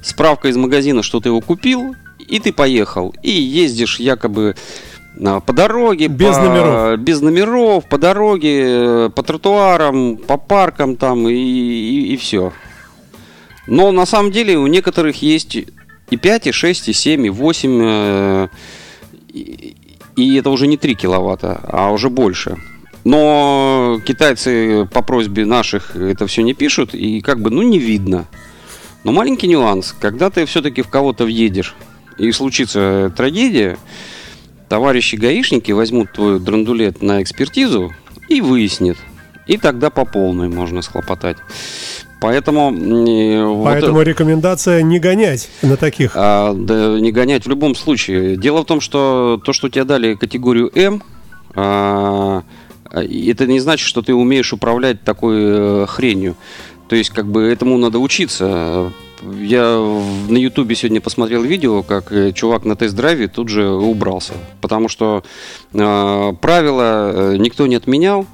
справка 0.00 0.48
из 0.48 0.56
магазина, 0.56 1.04
что 1.04 1.20
ты 1.20 1.28
его 1.28 1.40
купил, 1.40 1.94
и 2.18 2.40
ты 2.40 2.52
поехал. 2.52 3.14
И 3.22 3.30
ездишь 3.30 4.00
якобы 4.00 4.56
по 5.40 5.52
дороге. 5.52 6.08
Без 6.08 6.36
по- 6.36 6.42
номеров. 6.42 7.00
Без 7.00 7.20
номеров, 7.20 7.88
по 7.88 7.98
дороге, 7.98 8.62
э, 8.64 9.10
по 9.14 9.22
тротуарам, 9.22 10.16
по 10.16 10.36
паркам 10.36 10.96
там 10.96 11.28
и, 11.28 12.16
все. 12.16 12.52
Но 13.66 13.92
на 13.92 14.06
самом 14.06 14.30
деле 14.32 14.58
у 14.58 14.66
некоторых 14.66 15.22
есть 15.22 15.56
и 16.10 16.16
5, 16.16 16.46
и 16.48 16.52
6, 16.52 16.88
и 16.88 16.92
7, 16.92 17.26
и 17.26 17.30
8. 17.30 17.80
э, 17.84 18.48
И, 19.32 19.76
и 20.16 20.36
это 20.36 20.50
уже 20.50 20.66
не 20.66 20.76
3 20.76 20.94
киловатта, 20.94 21.60
а 21.64 21.90
уже 21.90 22.10
больше. 22.10 22.56
Но 23.04 23.98
китайцы 24.06 24.86
по 24.92 25.02
просьбе 25.02 25.44
наших 25.46 25.96
это 25.96 26.26
все 26.26 26.42
не 26.42 26.54
пишут, 26.54 26.94
и 26.94 27.20
как 27.20 27.40
бы, 27.40 27.50
ну, 27.50 27.62
не 27.62 27.78
видно. 27.78 28.26
Но 29.04 29.12
маленький 29.12 29.48
нюанс, 29.48 29.94
когда 29.98 30.30
ты 30.30 30.44
все-таки 30.44 30.82
в 30.82 30.88
кого-то 30.88 31.24
въедешь, 31.24 31.74
и 32.18 32.30
случится 32.32 33.12
трагедия, 33.16 33.78
товарищи 34.72 35.16
гаишники 35.16 35.70
возьмут 35.70 36.12
твой 36.12 36.40
драндулет 36.40 37.02
на 37.02 37.22
экспертизу 37.22 37.92
и 38.30 38.40
выяснят. 38.40 38.96
И 39.46 39.58
тогда 39.58 39.90
по 39.90 40.06
полной 40.06 40.48
можно 40.48 40.80
схлопотать. 40.80 41.36
Поэтому... 42.22 42.72
э, 42.72 43.44
вот 43.44 43.64
Поэтому 43.64 44.00
рекомендация 44.00 44.80
не 44.80 44.98
гонять 44.98 45.50
на 45.60 45.76
таких. 45.76 46.12
а, 46.16 46.54
да 46.54 46.98
не 46.98 47.12
гонять 47.12 47.44
в 47.44 47.50
любом 47.50 47.74
случае. 47.74 48.38
Дело 48.38 48.62
в 48.62 48.64
том, 48.64 48.80
что 48.80 49.38
то, 49.44 49.52
что 49.52 49.68
тебе 49.68 49.84
дали 49.84 50.14
категорию 50.14 50.70
М, 50.74 51.02
а, 51.54 52.42
это 52.90 53.46
не 53.46 53.60
значит, 53.60 53.86
что 53.86 54.00
ты 54.00 54.14
умеешь 54.14 54.54
управлять 54.54 55.04
такой 55.04 55.36
э, 55.38 55.86
хренью. 55.86 56.34
То 56.88 56.96
есть, 56.96 57.10
как 57.10 57.26
бы 57.26 57.42
этому 57.42 57.76
надо 57.76 57.98
учиться. 57.98 58.90
Я 59.40 59.76
на 60.28 60.36
Ютубе 60.36 60.74
сегодня 60.74 61.00
посмотрел 61.00 61.42
видео, 61.42 61.82
как 61.82 62.12
э, 62.12 62.32
чувак 62.32 62.64
на 62.64 62.76
тест-драйве 62.76 63.28
тут 63.28 63.48
же 63.48 63.68
убрался. 63.70 64.34
Потому 64.60 64.88
что 64.88 65.22
э, 65.72 66.32
правила 66.40 67.12
э, 67.12 67.36
никто 67.38 67.66
не 67.66 67.76
отменял. 67.76 68.26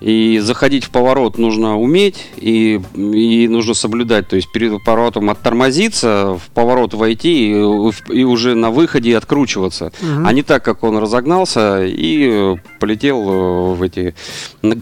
И 0.00 0.38
заходить 0.38 0.84
в 0.84 0.90
поворот 0.90 1.38
нужно 1.38 1.76
уметь 1.76 2.26
и, 2.36 2.80
и 2.94 3.48
нужно 3.48 3.74
соблюдать. 3.74 4.28
То 4.28 4.36
есть 4.36 4.50
перед 4.52 4.82
поворотом 4.84 5.28
оттормозиться, 5.28 6.38
в 6.38 6.50
поворот 6.54 6.94
войти 6.94 7.50
и, 7.50 7.92
и 8.12 8.22
уже 8.22 8.54
на 8.54 8.70
выходе 8.70 9.16
откручиваться. 9.16 9.90
А 10.24 10.32
не 10.32 10.44
так, 10.44 10.64
как 10.64 10.84
он 10.84 10.98
разогнался 10.98 11.84
и 11.84 12.28
э, 12.30 12.56
полетел 12.78 13.28
э, 13.28 13.74
в 13.74 13.82
эти 13.82 14.14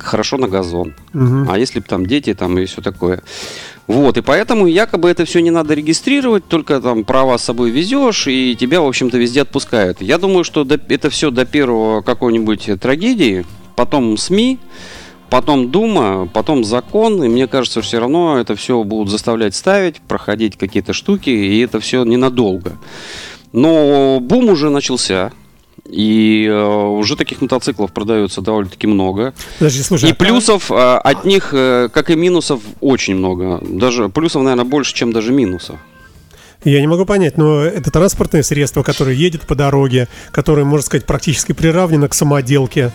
хорошо 0.01 0.37
на 0.37 0.49
газон. 0.49 0.95
Мгм. 1.15 1.51
А 1.51 1.59
если 1.59 1.81
бы 1.81 1.87
там 1.87 2.05
дети 2.05 2.35
там 2.35 2.59
и 2.59 2.67
все 2.67 2.83
такое. 2.83 3.23
Вот, 3.87 4.19
и 4.19 4.21
поэтому 4.21 4.67
якобы 4.67 5.09
это 5.09 5.25
все 5.25 5.41
не 5.41 5.51
надо 5.51 5.75
регистрировать, 5.75 6.49
только 6.49 6.81
там 6.81 7.05
права 7.05 7.39
с 7.39 7.45
собой 7.45 7.71
везешь, 7.71 8.27
и 8.27 8.57
тебя, 8.59 8.81
в 8.81 8.87
общем-то, 8.87 9.17
везде 9.17 9.43
отпускают. 9.43 10.03
Я 10.03 10.19
думаю, 10.19 10.43
что 10.43 10.65
до- 10.65 10.81
это 10.89 11.09
все 11.09 11.31
до 11.31 11.45
первого 11.45 12.03
какой-нибудь 12.03 12.69
трагедии, 12.81 13.47
потом 13.77 14.17
СМИ, 14.17 14.59
потом 15.31 15.71
Дума, 15.71 16.29
потом 16.33 16.65
закон, 16.65 17.23
и 17.23 17.29
мне 17.29 17.47
кажется, 17.47 17.81
все 17.81 18.01
равно 18.01 18.39
это 18.39 18.57
все 18.57 18.83
будут 18.83 19.09
заставлять 19.09 19.55
ставить, 19.55 20.01
проходить 20.01 20.57
какие-то 20.57 20.93
штуки, 20.93 21.31
и 21.31 21.61
это 21.61 21.79
все 21.79 22.05
ненадолго. 22.05 22.79
Но 23.53 24.19
бум 24.21 24.49
уже 24.49 24.69
начался, 24.69 25.33
и 25.89 26.47
э, 26.47 26.87
уже 26.87 27.17
таких 27.17 27.41
мотоциклов 27.41 27.93
продается 27.93 28.41
довольно-таки 28.41 28.87
много. 28.87 29.35
Подожди, 29.59 29.83
слушай. 29.83 30.11
И 30.11 30.13
а 30.13 30.15
плюсов 30.15 30.71
а, 30.71 30.99
от 30.99 31.25
них, 31.25 31.51
э, 31.53 31.89
как 31.93 32.11
и 32.11 32.17
минусов, 32.17 32.61
очень 32.81 33.17
много. 33.17 33.61
Даже 33.63 34.09
плюсов, 34.09 34.43
наверное, 34.43 34.65
больше, 34.65 34.95
чем 34.95 35.13
даже 35.13 35.33
минусов. 35.33 35.77
Я 36.65 36.81
не 36.81 36.87
могу 36.87 37.05
понять, 37.05 37.37
но 37.37 37.63
это 37.63 37.91
транспортное 37.91 38.43
средство, 38.43 38.83
которое 38.83 39.15
едет 39.15 39.43
по 39.43 39.55
дороге, 39.55 40.09
которое, 40.33 40.65
можно 40.65 40.85
сказать, 40.85 41.07
практически 41.07 41.53
приравнено 41.53 42.09
к 42.09 42.15
самоделке. 42.15 42.91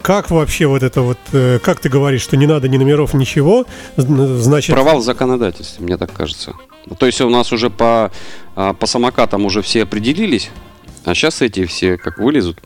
Как 0.00 0.30
вообще 0.30 0.66
вот 0.66 0.82
это 0.82 1.02
вот, 1.02 1.18
э, 1.32 1.58
как 1.62 1.80
ты 1.80 1.90
говоришь, 1.90 2.22
что 2.22 2.36
не 2.38 2.46
надо 2.46 2.68
ни 2.68 2.78
номеров, 2.78 3.12
ничего, 3.12 3.66
зн- 3.98 4.38
значит... 4.38 4.74
Провал 4.74 5.00
в 5.00 5.04
законодательстве, 5.04 5.84
мне 5.84 5.98
так 5.98 6.12
кажется. 6.12 6.54
То 6.98 7.04
есть 7.04 7.20
у 7.20 7.28
нас 7.28 7.52
уже 7.52 7.68
по, 7.68 8.10
а, 8.56 8.72
по 8.72 8.86
самокатам 8.86 9.44
уже 9.44 9.60
все 9.60 9.82
определились, 9.82 10.50
а 11.04 11.14
сейчас 11.14 11.42
эти 11.42 11.64
все 11.64 11.96
как 11.96 12.18
вылезут. 12.18 12.58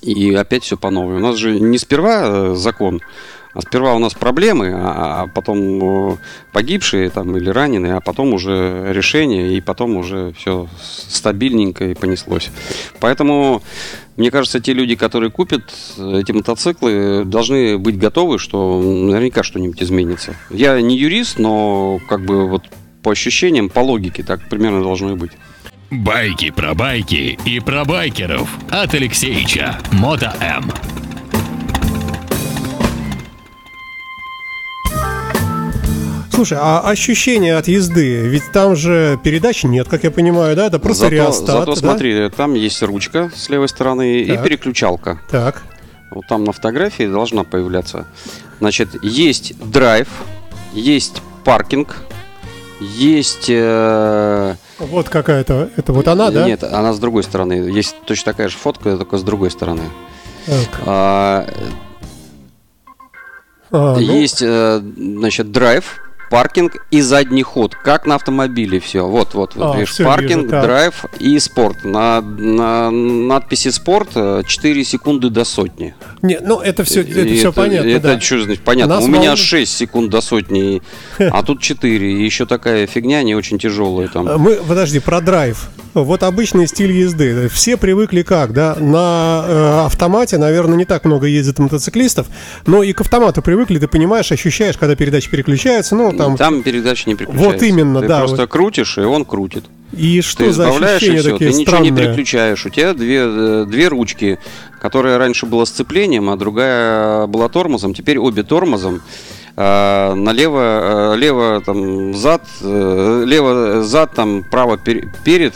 И 0.00 0.34
опять 0.34 0.64
все 0.64 0.76
по 0.76 0.90
новой. 0.90 1.16
У 1.16 1.20
нас 1.20 1.36
же 1.36 1.58
не 1.60 1.78
сперва 1.78 2.22
э, 2.24 2.54
закон, 2.56 3.00
а 3.54 3.60
сперва 3.60 3.94
у 3.94 3.98
нас 3.98 4.14
проблемы, 4.14 4.72
а, 4.74 5.22
а 5.22 5.26
потом 5.28 6.12
э, 6.12 6.16
погибшие 6.52 7.10
там 7.10 7.36
или 7.36 7.50
раненые, 7.50 7.94
а 7.94 8.00
потом 8.00 8.32
уже 8.32 8.92
решение, 8.92 9.56
и 9.56 9.60
потом 9.60 9.96
уже 9.96 10.32
все 10.36 10.68
стабильненько 10.80 11.84
и 11.84 11.94
понеслось. 11.94 12.50
Поэтому, 12.98 13.62
мне 14.16 14.30
кажется, 14.30 14.58
те 14.58 14.72
люди, 14.72 14.96
которые 14.96 15.30
купят 15.30 15.62
эти 15.98 16.32
мотоциклы, 16.32 17.24
должны 17.24 17.78
быть 17.78 17.98
готовы, 17.98 18.38
что 18.38 18.80
наверняка 18.80 19.42
что-нибудь 19.42 19.82
изменится. 19.82 20.34
Я 20.50 20.80
не 20.80 20.96
юрист, 20.96 21.38
но 21.38 22.00
как 22.08 22.24
бы 22.24 22.48
вот 22.48 22.64
по 23.02 23.12
ощущениям, 23.12 23.68
по 23.68 23.80
логике, 23.80 24.22
так 24.22 24.48
примерно 24.48 24.82
должно 24.82 25.12
и 25.12 25.14
быть. 25.14 25.32
Байки 25.92 26.50
про 26.50 26.74
байки 26.74 27.38
и 27.44 27.60
про 27.60 27.84
байкеров 27.84 28.48
от 28.70 28.94
Алексеича. 28.94 29.78
Мото 29.92 30.32
М. 30.40 30.72
Слушай, 36.30 36.58
а 36.60 36.80
ощущения 36.80 37.56
от 37.56 37.68
езды? 37.68 38.26
Ведь 38.26 38.50
там 38.52 38.74
же 38.74 39.20
передач 39.22 39.64
нет, 39.64 39.86
как 39.88 40.02
я 40.02 40.10
понимаю, 40.10 40.56
да? 40.56 40.66
Это 40.66 40.78
просто 40.78 41.04
зато, 41.04 41.14
реостат, 41.14 41.46
зато 41.58 41.74
да? 41.74 41.76
смотри, 41.80 42.30
там 42.30 42.54
есть 42.54 42.82
ручка 42.82 43.30
с 43.36 43.48
левой 43.50 43.68
стороны 43.68 44.24
Так. 44.26 44.40
и 44.40 44.42
переключалка. 44.42 45.20
Так, 45.30 45.62
Вот 46.10 46.26
там 46.28 46.44
на 46.44 46.52
фотографии 46.52 47.04
должна 47.06 47.44
появляться. 47.44 48.06
Значит, 48.60 48.88
есть 49.04 49.52
драйв, 49.70 50.08
есть 50.72 51.20
паркинг, 51.44 51.96
есть... 52.82 53.46
Э, 53.48 54.56
вот 54.78 55.08
какая-то, 55.08 55.70
это 55.76 55.92
вот 55.92 56.08
она, 56.08 56.30
да? 56.30 56.46
Нет, 56.46 56.64
она 56.64 56.92
с 56.92 56.98
другой 56.98 57.22
стороны. 57.22 57.52
Есть 57.52 57.96
точно 58.04 58.32
такая 58.32 58.48
же 58.48 58.56
фотка, 58.56 58.96
только 58.96 59.18
с 59.18 59.22
другой 59.22 59.50
стороны. 59.50 59.82
А, 60.84 61.46
а, 63.70 63.94
ну... 63.94 64.00
Есть, 64.00 64.42
э, 64.42 64.82
значит, 64.96 65.50
драйв, 65.50 66.01
паркинг 66.32 66.76
и 66.90 67.02
задний 67.02 67.42
ход, 67.42 67.74
как 67.74 68.06
на 68.06 68.14
автомобиле 68.14 68.80
все. 68.80 69.06
Вот, 69.06 69.34
вот, 69.34 69.54
вот, 69.54 69.74
а, 69.74 69.78
видишь, 69.78 69.98
паркинг, 69.98 70.46
вижу, 70.46 70.62
драйв 70.62 71.04
и 71.18 71.38
спорт. 71.38 71.84
На, 71.84 72.22
на 72.22 72.90
надписи 72.90 73.68
спорт 73.68 74.14
4 74.14 74.80
э, 74.80 74.84
секунды 74.84 75.28
до 75.28 75.44
сотни. 75.44 75.94
Не, 76.22 76.40
ну 76.40 76.58
это 76.58 76.84
все, 76.84 77.02
это 77.02 77.26
все 77.26 77.48
это, 77.50 77.52
понятно. 77.52 77.88
Это 77.90 78.14
да. 78.14 78.20
что 78.20 78.42
значит 78.42 78.64
понятно? 78.64 78.94
Нас 78.94 79.04
У 79.04 79.08
меня 79.08 79.36
6 79.36 79.70
секунд 79.70 80.08
до 80.08 80.22
сотни, 80.22 80.80
а 81.18 81.42
тут 81.42 81.60
4. 81.60 82.12
И 82.12 82.24
еще 82.24 82.46
такая 82.46 82.86
фигня 82.86 83.22
не 83.22 83.34
очень 83.34 83.58
тяжелая 83.58 84.08
там. 84.08 84.26
А 84.26 84.38
мы, 84.38 84.54
подожди, 84.54 85.00
про 85.00 85.20
драйв. 85.20 85.68
Вот 85.94 86.22
обычный 86.22 86.66
стиль 86.66 86.92
езды. 86.92 87.48
Все 87.48 87.76
привыкли 87.76 88.22
как, 88.22 88.52
да? 88.52 88.76
На 88.76 89.44
э, 89.46 89.86
автомате, 89.86 90.38
наверное, 90.38 90.76
не 90.76 90.86
так 90.86 91.04
много 91.04 91.26
ездит 91.26 91.58
мотоциклистов, 91.58 92.28
но 92.66 92.82
и 92.82 92.92
к 92.94 93.02
автомату 93.02 93.42
привыкли, 93.42 93.78
ты 93.78 93.88
понимаешь, 93.88 94.32
ощущаешь, 94.32 94.78
когда 94.78 94.96
передачи 94.96 95.30
переключаются, 95.30 95.94
ну, 95.94 96.12
там... 96.12 96.38
Там 96.38 96.62
передача 96.62 97.08
не 97.08 97.14
переключается. 97.14 97.52
Вот 97.52 97.62
именно, 97.62 98.00
ты 98.00 98.08
да. 98.08 98.20
Ты 98.20 98.20
просто 98.22 98.42
вот. 98.42 98.50
крутишь, 98.50 98.96
и 98.96 99.02
он 99.02 99.26
крутит. 99.26 99.64
И 99.92 100.22
что 100.22 100.44
ты 100.44 100.52
за 100.52 100.70
ощущения 100.70 101.16
и 101.16 101.20
все, 101.20 101.32
такие 101.32 101.50
Ты 101.50 101.58
ничего 101.58 101.78
не 101.78 101.92
переключаешь. 101.92 102.64
У 102.64 102.70
тебя 102.70 102.94
две, 102.94 103.20
э, 103.24 103.66
две 103.68 103.88
ручки, 103.88 104.38
которая 104.80 105.18
раньше 105.18 105.44
была 105.44 105.66
сцеплением, 105.66 106.30
а 106.30 106.36
другая 106.36 107.26
была 107.26 107.50
тормозом. 107.50 107.92
Теперь 107.92 108.18
обе 108.18 108.42
тормозом. 108.42 109.02
А, 109.56 110.14
налево, 110.14 111.14
э, 111.14 111.16
лево 111.16 111.62
там 111.64 112.14
зад, 112.14 112.42
э, 112.62 113.24
лево 113.26 113.82
зад, 113.82 114.14
там 114.14 114.44
право 114.50 114.78
перед. 114.78 115.54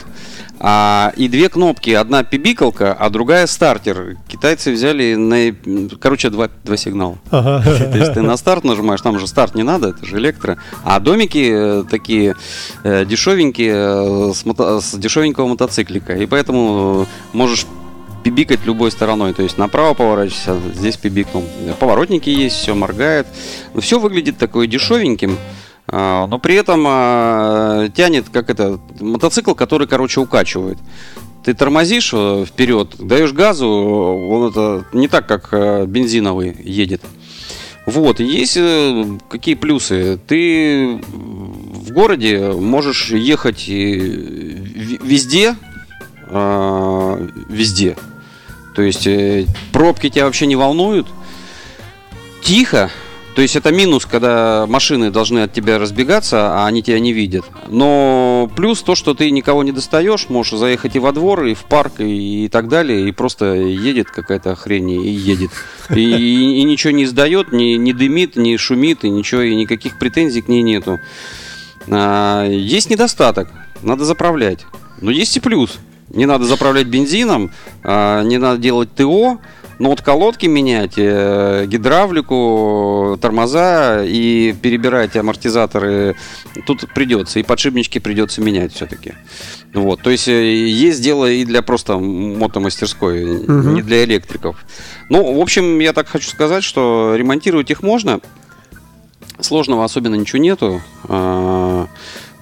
А, 0.59 1.12
и 1.17 1.29
две 1.29 1.49
кнопки, 1.49 1.91
одна 1.91 2.23
пибикалка, 2.23 2.93
а 2.95 3.11
другая 3.11 3.47
стартер. 3.47 4.17
Китайцы 4.26 4.73
взяли 4.73 5.15
на, 5.15 5.55
короче, 5.99 6.31
два, 6.31 6.49
два 6.65 6.76
сигнала. 6.76 7.19
Ага. 7.31 7.62
То 7.93 7.99
есть 7.99 8.15
ты 8.15 8.23
на 8.23 8.37
старт 8.37 8.65
нажимаешь, 8.65 9.00
там 9.00 9.19
же 9.19 9.26
старт 9.26 9.55
не 9.55 9.62
надо, 9.62 9.88
это 9.88 10.05
же 10.05 10.17
электро. 10.17 10.57
А 10.85 10.99
домики 11.00 11.50
э, 11.53 11.85
такие 11.91 12.35
э, 12.85 13.05
дешевенькие, 13.05 13.75
э, 13.75 14.33
с, 14.35 14.47
мото, 14.47 14.81
с 14.81 14.95
дешевенького 14.97 15.47
мотоциклика. 15.47 16.15
И 16.15 16.26
поэтому 16.26 17.07
можешь 17.33 17.67
пибикать 18.26 18.66
любой 18.66 18.90
стороной. 18.90 19.33
То 19.35 19.45
есть 19.45 19.56
направо 19.56 19.95
поворачивайся, 19.95 20.59
здесь 20.75 20.97
пибикнул. 20.97 21.45
Поворотники 21.78 22.28
есть, 22.28 22.56
все 22.56 22.75
моргает. 22.75 23.28
Все 23.78 24.00
выглядит 24.00 24.37
такой 24.37 24.66
дешевеньким. 24.66 25.38
А, 25.87 26.26
но 26.26 26.40
при 26.40 26.56
этом 26.56 26.85
а, 26.88 27.88
тянет, 27.90 28.28
как 28.33 28.50
это, 28.50 28.80
мотоцикл, 28.99 29.54
который, 29.54 29.87
короче, 29.87 30.18
укачивает. 30.18 30.78
Ты 31.45 31.54
тормозишь 31.54 32.11
э, 32.12 32.45
вперед, 32.45 32.97
даешь 32.99 33.33
газу, 33.33 33.68
он 33.68 34.50
это 34.50 34.85
не 34.92 35.06
так, 35.06 35.28
как 35.28 35.50
э, 35.52 35.87
бензиновый 35.87 36.56
едет. 36.64 37.02
Вот, 37.87 38.18
есть 38.18 38.56
э, 38.56 39.04
какие 39.28 39.54
плюсы. 39.54 40.18
Ты 40.26 41.00
в 41.06 41.92
городе 41.92 42.50
можешь 42.50 43.12
ехать 43.12 43.68
везде, 43.68 45.54
а, 46.28 47.25
везде. 47.49 47.97
То 48.76 48.83
есть 48.83 49.09
пробки 49.73 50.11
тебя 50.11 50.26
вообще 50.26 50.47
не 50.47 50.54
волнуют. 50.54 51.06
Тихо, 52.42 52.90
то 53.35 53.40
есть 53.40 53.56
это 53.56 53.73
минус, 53.73 54.04
когда 54.04 54.66
машины 54.68 55.11
должны 55.11 55.40
от 55.40 55.52
тебя 55.54 55.78
разбегаться, 55.78 56.52
а 56.52 56.66
они 56.66 56.83
тебя 56.83 57.00
не 57.00 57.14
видят. 57.14 57.47
Но 57.68 58.50
плюс 58.54 58.83
то, 58.83 58.95
что 58.95 59.14
ты 59.14 59.30
никого 59.30 59.64
не 59.64 59.73
достаешь, 59.73 60.28
можешь 60.28 60.59
заехать 60.59 60.95
и 60.95 60.99
во 60.99 61.12
двор, 61.12 61.47
и 61.47 61.54
в 61.54 61.64
парк, 61.64 62.00
и, 62.00 62.45
и 62.45 62.49
так 62.49 62.68
далее, 62.68 63.09
и 63.09 63.12
просто 63.12 63.54
едет 63.54 64.11
какая-то 64.11 64.54
хрень 64.54 64.90
и 64.90 65.11
едет. 65.11 65.50
И, 65.88 66.00
и, 66.00 66.61
и 66.61 66.62
ничего 66.62 66.92
не 66.92 67.04
издает, 67.04 67.52
не, 67.52 67.78
не 67.78 67.95
дымит, 67.95 68.37
не 68.37 68.59
шумит, 68.59 69.04
и 69.04 69.09
ничего, 69.09 69.40
и 69.40 69.54
никаких 69.54 69.99
претензий 69.99 70.42
к 70.42 70.49
ней 70.49 70.61
нету. 70.61 71.00
А, 71.88 72.47
есть 72.47 72.90
недостаток, 72.90 73.49
надо 73.83 74.04
заправлять. 74.04 74.66
Но 75.00 75.11
есть 75.11 75.35
и 75.37 75.40
плюс. 75.40 75.78
Не 76.10 76.26
надо 76.26 76.44
заправлять 76.44 76.86
бензином, 76.86 77.50
а, 77.82 78.23
не 78.23 78.38
надо 78.38 78.58
делать 78.58 78.95
ТО, 78.95 79.38
но 79.78 79.90
вот 79.90 80.00
колодки 80.00 80.47
менять, 80.47 80.95
э, 80.97 81.66
гидравлику, 81.66 83.19
тормоза 83.21 84.04
и 84.04 84.54
перебирать 84.62 85.16
амортизаторы 85.16 86.16
тут 86.66 86.86
придется. 86.95 87.40
И 87.40 87.42
подшипнички 87.42 87.99
придется 87.99 88.40
менять 88.40 88.73
все-таки. 88.73 89.12
Вот, 89.75 90.00
то 90.00 90.10
есть 90.10 90.28
э, 90.28 90.54
есть 90.54 91.02
дело 91.02 91.30
и 91.30 91.45
для 91.45 91.60
просто 91.60 91.99
мотомастерской, 91.99 93.36
угу. 93.40 93.52
не 93.71 93.82
для 93.82 94.04
электриков. 94.04 94.56
Ну, 95.10 95.34
в 95.34 95.40
общем, 95.40 95.78
я 95.80 95.92
так 95.92 96.08
хочу 96.08 96.30
сказать, 96.30 96.64
что 96.64 97.14
ремонтировать 97.14 97.71
их 97.71 97.82
можно. 97.82 98.21
Сложного 99.40 99.84
особенно 99.84 100.14
ничего 100.14 100.38
нету. 100.38 100.80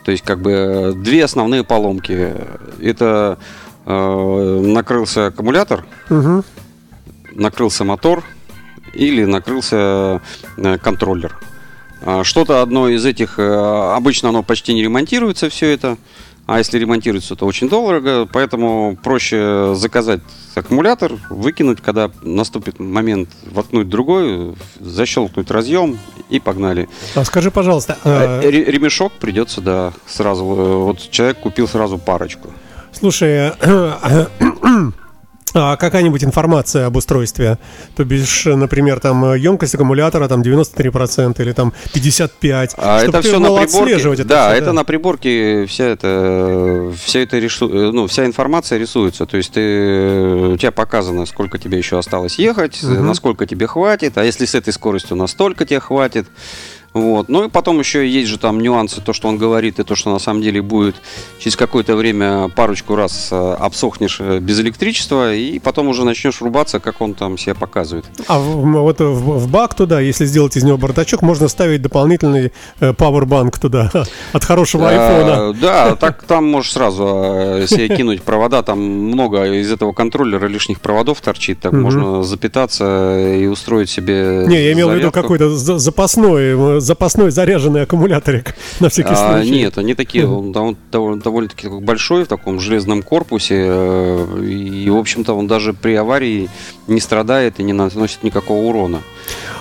То 0.05 0.13
есть, 0.13 0.25
как 0.25 0.41
бы, 0.41 0.93
две 0.97 1.25
основные 1.25 1.65
поломки. 1.65 2.35
Это 2.81 3.39
э, 3.87 4.61
накрылся 4.63 5.27
аккумулятор. 5.27 5.85
Угу 6.11 6.45
накрылся 7.35 7.85
мотор 7.85 8.25
или 8.93 9.25
накрылся 9.25 10.23
э, 10.57 10.79
контроллер. 10.79 11.37
А, 12.03 12.25
что-то 12.25 12.63
одно 12.63 12.89
из 12.89 13.05
этих, 13.05 13.39
э, 13.39 13.95
обычно 13.95 14.29
оно 14.29 14.43
почти 14.43 14.75
не 14.75 14.83
ремонтируется 14.83 15.49
все 15.49 15.71
это, 15.71 15.97
а 16.47 16.59
если 16.59 16.79
ремонтируется, 16.79 17.37
то 17.37 17.47
очень 17.47 17.69
дорого, 17.69 18.29
поэтому 18.31 18.99
проще 19.03 19.75
заказать 19.75 20.21
аккумулятор, 20.55 21.13
выкинуть, 21.31 21.81
когда 21.81 22.11
наступит 22.23 22.79
момент 22.79 23.31
воткнуть 23.51 23.89
другой, 23.89 24.55
защелкнуть 24.79 25.51
разъем 25.51 25.99
и 26.31 26.41
погнали. 26.41 26.89
А 27.15 27.25
скажи, 27.25 27.51
пожалуйста... 27.51 27.97
А... 28.05 28.41
Ремешок 28.43 29.13
придется, 29.13 29.61
да, 29.61 29.93
сразу. 30.07 30.45
Вот 30.45 31.11
человек 31.11 31.39
купил 31.39 31.67
сразу 31.67 31.99
парочку. 31.99 32.51
Слушай, 32.93 33.53
а 35.55 35.77
какая-нибудь 35.77 36.25
информация 36.25 36.87
об 36.87 36.97
устройстве. 36.97 37.59
То 37.97 38.05
бишь, 38.05 38.45
например, 38.47 38.99
там 38.99 39.35
емкость 39.35 39.75
аккумулятора 39.77 40.27
там 40.29 40.43
93% 40.43 41.41
или 41.41 41.53
там 41.53 41.73
55%. 41.95 42.75
А 42.77 43.01
это 43.01 43.23
все 43.23 43.39
на 43.39 43.55
приборке. 43.55 43.95
Это 43.95 44.25
да, 44.25 44.55
это 44.55 44.67
да. 44.67 44.73
на 44.73 44.85
приборке 44.85 45.67
вся 45.67 45.85
это, 45.85 46.93
вся 47.03 47.21
это 47.21 47.39
рису, 47.39 47.69
ну, 47.69 48.09
вся 48.09 48.27
информация 48.27 48.79
рисуется. 48.79 49.27
То 49.27 49.37
есть 49.37 49.53
ты, 49.53 50.51
у 50.55 50.57
тебя 50.57 50.73
показано, 50.73 51.25
сколько 51.27 51.59
тебе 51.59 51.79
еще 51.79 51.99
осталось 51.99 52.39
ехать, 52.39 52.83
угу. 52.83 53.03
насколько 53.03 53.47
тебе 53.47 53.69
хватит, 53.69 54.19
а 54.19 54.25
если 54.25 54.47
с 54.47 54.55
этой 54.55 54.73
скоростью 54.73 55.17
настолько 55.17 55.65
тебе 55.65 55.81
хватит. 55.81 56.27
Вот. 56.95 57.29
Ну 57.29 57.45
и 57.45 57.49
потом 57.49 57.81
еще 57.81 58.09
есть 58.09 58.29
же 58.29 58.39
там 58.39 58.61
нюансы, 58.61 59.01
то, 59.01 59.13
что 59.13 59.27
он 59.27 59.37
говорит, 59.37 59.81
и 59.81 59.83
то, 59.83 59.97
что 59.97 60.13
на 60.13 60.21
самом 60.21 60.43
деле 60.43 60.63
будет 60.63 60.95
через 61.41 61.57
какое-то 61.57 61.97
время 61.97 62.49
парочку 62.49 62.95
раз 62.95 63.31
э, 63.33 63.57
обсохнешь 63.59 64.19
э, 64.21 64.39
без 64.39 64.61
электричества, 64.61 65.35
и 65.35 65.59
потом 65.59 65.89
уже 65.89 66.05
начнешь 66.05 66.41
рубаться, 66.41 66.79
как 66.79 67.01
он 67.01 67.15
там 67.15 67.37
себя 67.37 67.57
показывает. 67.57 68.05
А 68.29 68.39
в, 68.39 68.65
вот 68.65 69.01
в, 69.01 69.39
в 69.39 69.51
бак 69.51 69.75
туда, 69.75 70.01
если 70.01 70.25
сделать 70.25 70.57
из 70.57 70.63
него 70.63 70.79
бардачок, 70.79 71.23
можно 71.23 71.49
ставить 71.49 71.83
дополнительный 71.83 72.53
пауэрбанк 72.79 73.59
туда 73.59 73.91
от 74.33 74.45
хорошего 74.45 74.89
айфона. 74.89 75.53
Да, 75.53 75.97
так 76.01 76.23
там 76.23 76.49
можешь 76.49 76.73
сразу 76.73 77.05
э, 77.05 77.67
себе 77.67 77.89
кинуть 77.89 78.23
провода, 78.23 78.63
там 78.63 78.79
много 78.79 79.45
из 79.47 79.73
этого 79.73 79.93
контроллера 79.93 80.47
лишних 80.47 80.81
проводов 80.81 81.21
торчит, 81.21 81.59
так 81.59 81.73
можно 81.73 82.23
запитаться 82.23 83.19
и 83.19 83.47
устроить 83.47 83.91
себе 83.91 84.45
Не, 84.47 84.63
я 84.63 84.73
имел 84.75 84.91
в 84.91 84.95
виду 84.95 85.11
какой-то 85.11 85.51
запасной 85.51 86.81
запасной 86.85 87.31
заряженный 87.31 87.83
аккумуляторик 87.83 88.55
на 88.81 88.89
всякий 88.89 89.13
а, 89.13 89.17
случай? 89.43 89.51
Нет, 89.51 89.79
они 89.79 89.95
такие, 89.95 90.27
он, 90.29 90.55
он 90.57 90.77
довольно-таки 90.93 91.69
большой 91.69 92.25
в 92.25 92.29
таком 92.29 92.61
железном 92.61 93.03
корпусе, 93.03 93.65
э, 93.67 94.45
и, 94.45 94.89
в 94.91 94.97
общем-то, 94.97 95.35
он 95.35 95.47
даже 95.47 95.73
при 95.73 95.95
аварии 95.95 96.49
не 96.87 97.01
страдает 97.01 97.61
и 97.61 97.63
не 97.63 97.73
наносит 97.73 98.23
никакого 98.23 98.67
урона. 98.67 99.01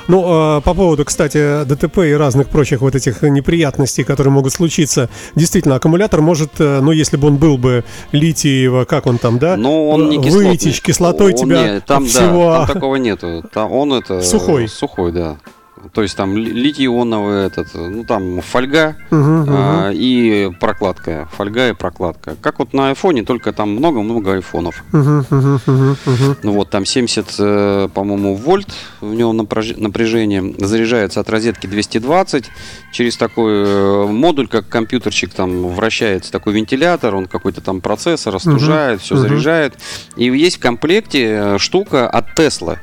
Ну, 0.08 0.24
а, 0.26 0.62
по 0.62 0.74
поводу, 0.74 1.06
кстати, 1.06 1.64
ДТП 1.64 2.00
и 2.00 2.14
разных 2.14 2.50
прочих 2.50 2.82
вот 2.82 2.96
этих 2.96 3.22
неприятностей, 3.22 4.04
которые 4.04 4.34
могут 4.34 4.54
случиться, 4.54 5.10
действительно, 5.36 5.76
аккумулятор 5.76 6.22
может, 6.22 6.60
э, 6.60 6.82
ну, 6.82 6.92
если 6.92 7.18
бы 7.18 7.28
он 7.28 7.38
был 7.38 7.58
бы 7.58 7.84
литиево, 8.12 8.86
как 8.86 9.06
он 9.06 9.18
там, 9.18 9.40
да? 9.40 9.56
Ну, 9.56 9.90
он 9.90 10.10
не 10.10 10.22
кислотный. 10.22 10.50
Выйти 10.50 10.82
кислотой 10.82 11.34
он, 11.34 11.38
тебя 11.38 11.64
нет, 11.64 11.86
там, 11.86 12.06
всего... 12.06 12.52
Да, 12.52 12.66
там 12.66 12.76
такого 12.76 12.96
нету. 12.98 13.44
Там 13.54 13.72
он 13.72 13.94
это... 13.94 14.22
Сухой. 14.22 14.68
Сухой, 14.68 15.12
да. 15.12 15.38
То 15.94 16.02
есть 16.02 16.16
там 16.16 16.38
ли- 16.38 16.52
литий-ионовый 16.52 17.46
этот, 17.46 17.68
ну 17.74 18.04
там 18.06 18.42
фольга 18.42 18.96
Мгм, 19.12 19.46
а, 19.50 19.92
и 19.94 20.50
прокладка. 20.60 21.28
Фольга 21.34 21.70
и 21.70 21.74
прокладка. 21.74 22.36
Как 22.42 22.60
вот 22.60 22.74
на 22.74 22.90
айфоне, 22.90 23.24
только 23.24 23.52
там 23.54 23.72
много-много 23.72 24.34
айфонов. 24.36 24.84
мгм, 24.92 25.26
мгм, 25.30 25.60
мгм. 26.06 26.38
Ну 26.44 26.52
вот, 26.54 26.70
там 26.70 26.86
70, 26.86 27.36
э, 27.40 27.90
по-моему, 27.94 28.36
вольт 28.36 28.70
в 29.02 29.14
него 29.14 29.34
напряж- 29.34 29.80
напряжение. 29.80 30.54
Заряжается 30.58 31.20
от 31.20 31.30
розетки 31.30 31.68
220. 31.68 32.46
Через 32.92 33.18
такой 33.18 33.54
э, 33.54 34.06
модуль, 34.08 34.48
как 34.48 34.68
компьютерчик, 34.70 35.34
там 35.34 35.68
вращается 35.70 36.32
такой 36.32 36.54
вентилятор, 36.54 37.16
он 37.16 37.26
какой-то 37.26 37.62
там 37.62 37.82
процессор, 37.82 38.36
остужает, 38.36 39.02
все 39.02 39.16
мгм. 39.16 39.24
заряжает. 39.24 39.74
И 40.16 40.26
есть 40.26 40.58
в 40.58 40.60
комплекте 40.62 41.24
э, 41.26 41.58
штука 41.58 42.08
от 42.10 42.34
Тесла. 42.36 42.78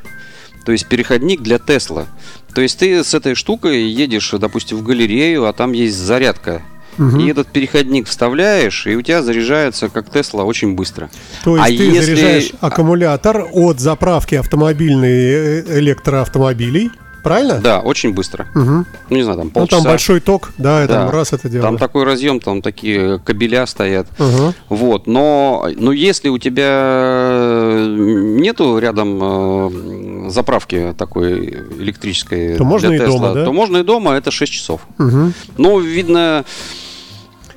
То 0.65 0.71
есть 0.71 0.87
переходник 0.87 1.41
для 1.41 1.57
Тесла. 1.59 2.05
То 2.53 2.61
есть 2.61 2.77
ты 2.79 3.03
с 3.03 3.13
этой 3.13 3.33
штукой 3.35 3.83
едешь, 3.83 4.31
допустим, 4.39 4.77
в 4.77 4.83
галерею, 4.83 5.45
а 5.45 5.53
там 5.53 5.71
есть 5.71 5.95
зарядка. 5.97 6.61
Мгм. 6.97 7.19
И 7.21 7.31
этот 7.31 7.47
переходник 7.47 8.07
вставляешь, 8.07 8.85
и 8.85 8.95
у 8.95 9.01
тебя 9.01 9.23
заряжается, 9.23 9.87
как 9.89 10.11
Тесла, 10.11 10.43
очень 10.43 10.75
быстро. 10.75 11.09
То 11.43 11.55
есть 11.55 11.65
А 11.65 11.67
ты 11.69 11.73
если- 11.85 12.15
заряжаешь 12.15 12.51
аккумулятор 12.59 13.47
от 13.53 13.79
заправки 13.79 14.35
автомобильной 14.35 15.09
э, 15.09 15.79
электроавтомобилей, 15.79 16.91
правильно? 17.23 17.59
Да, 17.59 17.79
очень 17.79 18.13
быстро. 18.13 18.47
Мгм. 18.53 18.85
Ну, 19.09 19.15
не 19.15 19.23
знаю, 19.23 19.37
там 19.39 19.47
Ну 19.47 19.51
полчаса. 19.51 19.81
там 19.83 19.91
большой 19.91 20.19
ток, 20.19 20.51
да, 20.57 20.83
и 20.83 20.87
там 20.87 21.07
Да. 21.07 21.11
раз 21.11 21.33
это 21.33 21.49
дело. 21.49 21.63
Там 21.63 21.77
такой 21.77 22.03
разъем, 22.03 22.39
там 22.39 22.61
такие 22.61 23.19
кабеля 23.19 23.65
стоят. 23.65 24.07
Ага. 24.19 24.53
Вот, 24.69 25.07
но, 25.07 25.67
но 25.77 25.91
если 25.91 26.29
у 26.29 26.37
тебя 26.37 27.85
нету 27.87 28.77
рядом 28.79 29.19
э, 29.21 30.29
заправки 30.29 30.93
такой 30.97 31.49
электрической, 31.79 32.57
То 32.57 32.63
можно 32.63 32.89
для 32.89 33.03
и 33.03 33.07
дома, 33.07 33.33
да? 33.33 33.45
то 33.45 33.53
можно 33.53 33.77
и 33.77 33.83
дома, 33.83 34.13
это 34.15 34.31
6 34.31 34.51
часов. 34.51 34.81
Мгм. 34.97 35.33
Ну, 35.57 35.79
видно, 35.79 36.45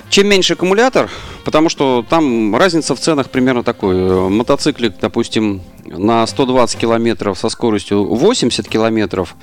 чем 0.09 0.27
меньше 0.27 0.53
аккумулятор, 0.53 1.09
потому 1.43 1.69
что 1.69 2.05
там 2.07 2.55
разница 2.55 2.95
в 2.95 2.99
ценах 2.99 3.29
примерно 3.29 3.63
такой. 3.63 4.29
Мотоциклик, 4.29 4.93
допустим, 4.99 5.61
на 5.85 6.25
120 6.25 6.79
километров 6.79 7.37
со 7.37 7.49
скоростью 7.49 8.03
80 8.05 8.67
километров 8.67 9.35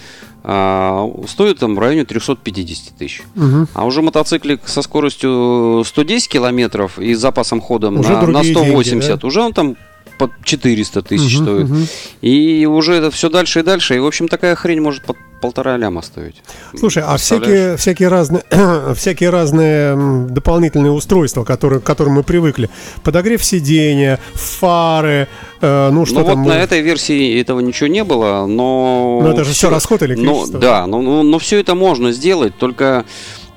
а, 0.44 1.08
стоит 1.28 1.58
там 1.58 1.76
в 1.76 1.78
районе 1.78 2.04
350 2.04 2.96
тысяч. 2.96 3.22
Мгм. 3.34 3.68
А 3.74 3.84
уже 3.84 4.02
мотоциклик 4.02 4.66
со 4.66 4.82
скоростью 4.82 5.82
110 5.84 6.28
километров 6.28 6.98
и 6.98 7.14
с 7.14 7.20
запасом 7.20 7.60
Уже 7.98 8.12
на, 8.12 8.22
на 8.22 8.26
другие 8.26 8.54
180, 8.54 8.90
деньги, 8.90 9.20
да? 9.20 9.26
уже 9.26 9.40
он 9.40 9.52
там 9.52 9.76
под 10.22 10.44
400 10.44 11.02
тысяч 11.02 11.36
Мгм, 11.38 11.44
стоит. 11.44 11.68
мгм. 11.68 11.86
И 12.20 12.64
уже 12.66 12.94
это 12.94 13.10
все 13.10 13.28
дальше 13.28 13.60
и 13.60 13.62
дальше. 13.62 13.96
И, 13.96 13.98
в 13.98 14.06
общем, 14.06 14.28
такая 14.28 14.54
хрень 14.54 14.80
может 14.80 15.04
под 15.04 15.16
полтора 15.40 15.76
ляма 15.76 16.02
стоить. 16.02 16.36
Слушай, 16.78 17.02
а 17.04 17.16
всякие, 17.16 17.76
всякие 17.76 18.06
разные, 18.08 18.44
всякие 18.94 19.30
разные 19.30 20.28
дополнительные 20.28 20.92
устройства, 20.92 21.42
которые, 21.42 21.80
к 21.80 21.82
которым 21.84 22.12
мы 22.12 22.22
привыкли, 22.22 22.70
подогрев 23.02 23.44
сидения, 23.44 24.20
фары, 24.34 25.26
э, 25.60 25.90
ну 25.90 26.06
что 26.06 26.20
ну 26.20 26.24
там, 26.26 26.38
вот 26.44 26.48
на 26.48 26.54
мы- 26.54 26.60
этой 26.60 26.80
версии 26.80 27.40
этого 27.40 27.58
ничего 27.58 27.88
не 27.88 28.04
было, 28.04 28.46
но... 28.46 29.18
Ну, 29.20 29.28
это 29.32 29.42
же 29.42 29.52
всё 29.52 29.68
расход 29.68 30.04
электричества. 30.04 30.52
Ну, 30.52 30.58
да, 30.60 30.86
но, 30.86 31.02
но, 31.02 31.24
но 31.24 31.38
все 31.40 31.58
это 31.58 31.74
можно 31.74 32.12
сделать, 32.12 32.56
только 32.56 33.04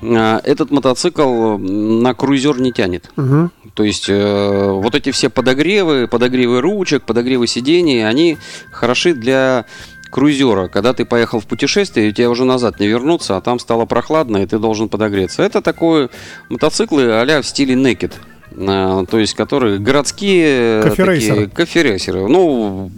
этот 0.02 0.70
мотоцикл 0.70 1.56
на 1.58 2.14
круизер 2.14 2.60
не 2.60 2.72
тянет. 2.72 3.10
Мгм. 3.16 3.50
То 3.74 3.82
есть 3.82 4.06
э, 4.08 4.70
вот 4.70 4.94
эти 4.94 5.10
все 5.10 5.28
подогревы, 5.28 6.06
подогревы 6.08 6.60
ручек, 6.60 7.04
подогревы 7.04 7.46
сидений, 7.46 8.06
они 8.06 8.38
хороши 8.70 9.14
для 9.14 9.66
круизера, 10.10 10.68
когда 10.68 10.92
ты 10.92 11.04
поехал 11.04 11.40
в 11.40 11.46
путешествие, 11.46 12.08
и 12.08 12.12
тебе 12.12 12.28
уже 12.28 12.44
назад 12.44 12.80
не 12.80 12.86
вернуться, 12.86 13.36
а 13.36 13.40
там 13.40 13.58
стало 13.58 13.84
прохладно, 13.84 14.38
и 14.38 14.46
ты 14.46 14.58
должен 14.58 14.88
подогреться. 14.88 15.42
Это 15.42 15.60
такой 15.60 16.08
мотоциклы 16.48 17.12
а 17.12 17.42
в 17.42 17.46
стиле 17.46 17.74
Naked. 17.74 18.12
э, 18.52 19.04
То 19.10 19.18
есть, 19.18 19.34
которые 19.34 19.78
городские 19.78 20.82
Коферейсеры. 20.82 21.34
такие, 21.34 21.48
коферейсеры. 21.50 22.28
Ну, 22.28 22.90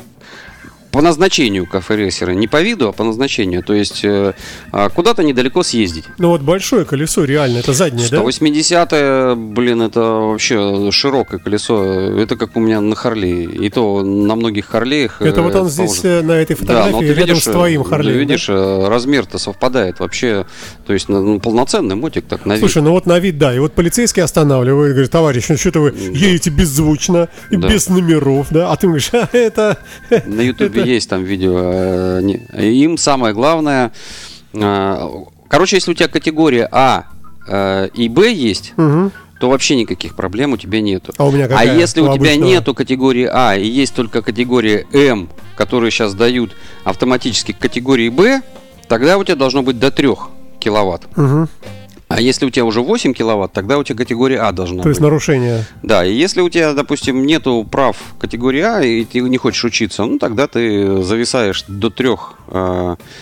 по 0.91 1.03
назначению 1.03 1.67
коферейсера. 1.67 2.33
Не 2.33 2.47
по 2.49 2.63
виду, 2.63 2.89
а 2.89 2.93
по 2.93 3.05
назначению. 3.05 3.63
То 3.63 3.75
есть, 3.75 4.05
э, 4.05 4.33
а, 4.73 4.89
куда-то 4.89 5.23
недалеко 5.23 5.63
съездить. 5.63 6.05
Ну 6.19 6.29
вот 6.31 6.41
большое 6.43 6.85
колесо, 6.85 7.25
реально, 7.25 7.59
это 7.59 7.73
заднее, 7.73 8.09
да? 8.11 8.19
180 8.19 9.37
блин, 9.37 9.83
это 9.83 10.01
вообще 10.01 10.91
широкое 10.93 11.39
колесо. 11.41 11.83
Это 11.85 12.37
как 12.37 12.57
у 12.57 12.61
меня 12.61 12.81
на 12.81 12.95
Харли. 12.97 13.49
И 13.67 13.71
то 13.71 14.03
на 14.03 14.35
многих 14.35 14.67
Харлеях. 14.67 15.21
Это 15.21 15.41
э, 15.41 15.43
вот 15.43 15.55
он 15.55 15.69
здесь 15.69 15.99
положено. 15.99 16.21
э, 16.21 16.23
на 16.23 16.33
этой 16.33 16.55
Да, 16.57 16.61
фотографии 16.61 16.93
но 16.93 16.99
ты 17.01 17.07
рядом 17.09 17.27
видишь, 17.27 17.43
с 17.43 17.45
твоим 17.45 17.81
э, 17.83 17.85
Харлеем. 17.85 18.13
ты 18.13 18.15
да? 18.15 18.21
видишь, 18.21 18.49
э, 18.49 18.89
размер-то 18.89 19.39
совпадает 19.39 20.01
вообще. 20.01 20.47
То 20.87 20.93
есть 20.93 21.09
ну, 21.09 21.39
полноценный 21.41 21.97
мотик 21.97 22.27
так 22.27 22.47
на 22.47 22.53
вид. 22.55 22.61
Слушай, 22.61 22.83
ну 22.83 22.93
вот 22.93 23.07
на 23.07 23.19
вид, 23.19 23.39
да. 23.39 23.55
И 23.55 23.59
вот 23.59 23.75
полицейский 23.75 24.23
останавливает, 24.23 24.93
говорит, 24.93 25.11
товарищ, 25.11 25.47
ну 25.49 25.57
что-то 25.57 25.81
вы 25.81 25.95
едете 25.97 26.51
беззвучно 26.51 27.29
и 27.51 27.57
Да. 27.57 27.69
без 27.69 27.89
номеров, 27.89 28.47
да? 28.51 28.73
А 28.73 28.77
ты 28.77 28.87
говоришь, 28.87 29.11
а 29.13 29.29
это... 29.33 29.79
На 30.27 30.41
Ютубе 30.43 30.78
есть 30.85 31.09
там 31.11 31.25
видео. 31.25 31.59
э, 31.61 32.21
Им 32.63 32.97
самое 32.97 33.35
главное. 33.35 33.93
э, 34.53 35.09
Короче, 35.49 35.77
если 35.77 35.91
у 35.91 35.95
тебя 35.95 36.09
категория 36.09 36.69
А 36.71 37.05
э, 37.47 37.89
и 37.95 38.09
Б 38.09 38.31
есть, 38.33 38.75
то 39.41 39.49
вообще 39.51 39.77
никаких 39.77 40.15
проблем 40.17 40.53
у 40.53 40.57
тебя 40.57 40.81
нету. 40.81 41.13
А 41.17 41.25
у 41.27 41.31
меня 41.31 41.45
А 41.45 41.49
какая? 41.49 41.79
если 41.79 42.01
у 42.01 42.07
тебя 42.13 42.31
обычного? 42.33 42.45
нету 42.51 42.75
категории 42.75 43.29
А 43.33 43.57
и 43.57 43.67
есть 43.67 43.95
только 43.95 44.21
категория 44.21 44.85
М, 44.93 45.29
которые 45.57 45.91
сейчас 45.91 46.15
дают 46.15 46.57
автоматически 46.85 47.53
к 47.53 47.59
категории 47.59 48.09
Б, 48.09 48.43
тогда 48.89 49.17
у 49.17 49.25
тебя 49.25 49.37
должно 49.37 49.63
быть 49.63 49.79
до 49.79 49.91
3 49.91 50.09
киловатт. 50.59 51.03
Мгм. 51.17 51.49
А 52.09 52.21
если 52.23 52.47
у 52.47 52.51
тебя 52.51 52.65
уже 52.65 52.81
8 52.81 53.13
киловатт, 53.13 53.53
тогда 53.53 53.77
у 53.77 53.85
тебя 53.85 53.99
категория 53.99 54.41
А 54.41 54.51
должна 54.53 54.83
То 54.83 54.89
есть 54.89 54.99
быть. 55.01 55.05
нарушение. 55.05 55.65
Да, 55.83 56.07
и 56.07 56.13
если 56.15 56.41
у 56.41 56.49
тебя, 56.49 56.73
допустим, 56.73 57.27
нету 57.27 57.67
прав 57.71 57.97
категории 58.19 58.63
А, 58.63 58.81
и 58.83 59.05
ты 59.05 59.21
не 59.21 59.37
хочешь 59.37 59.63
учиться, 59.65 60.05
ну 60.07 60.19
тогда 60.19 60.47
ты 60.47 61.03
зависаешь 61.03 61.65
до 61.69 61.91
трех. 61.91 62.35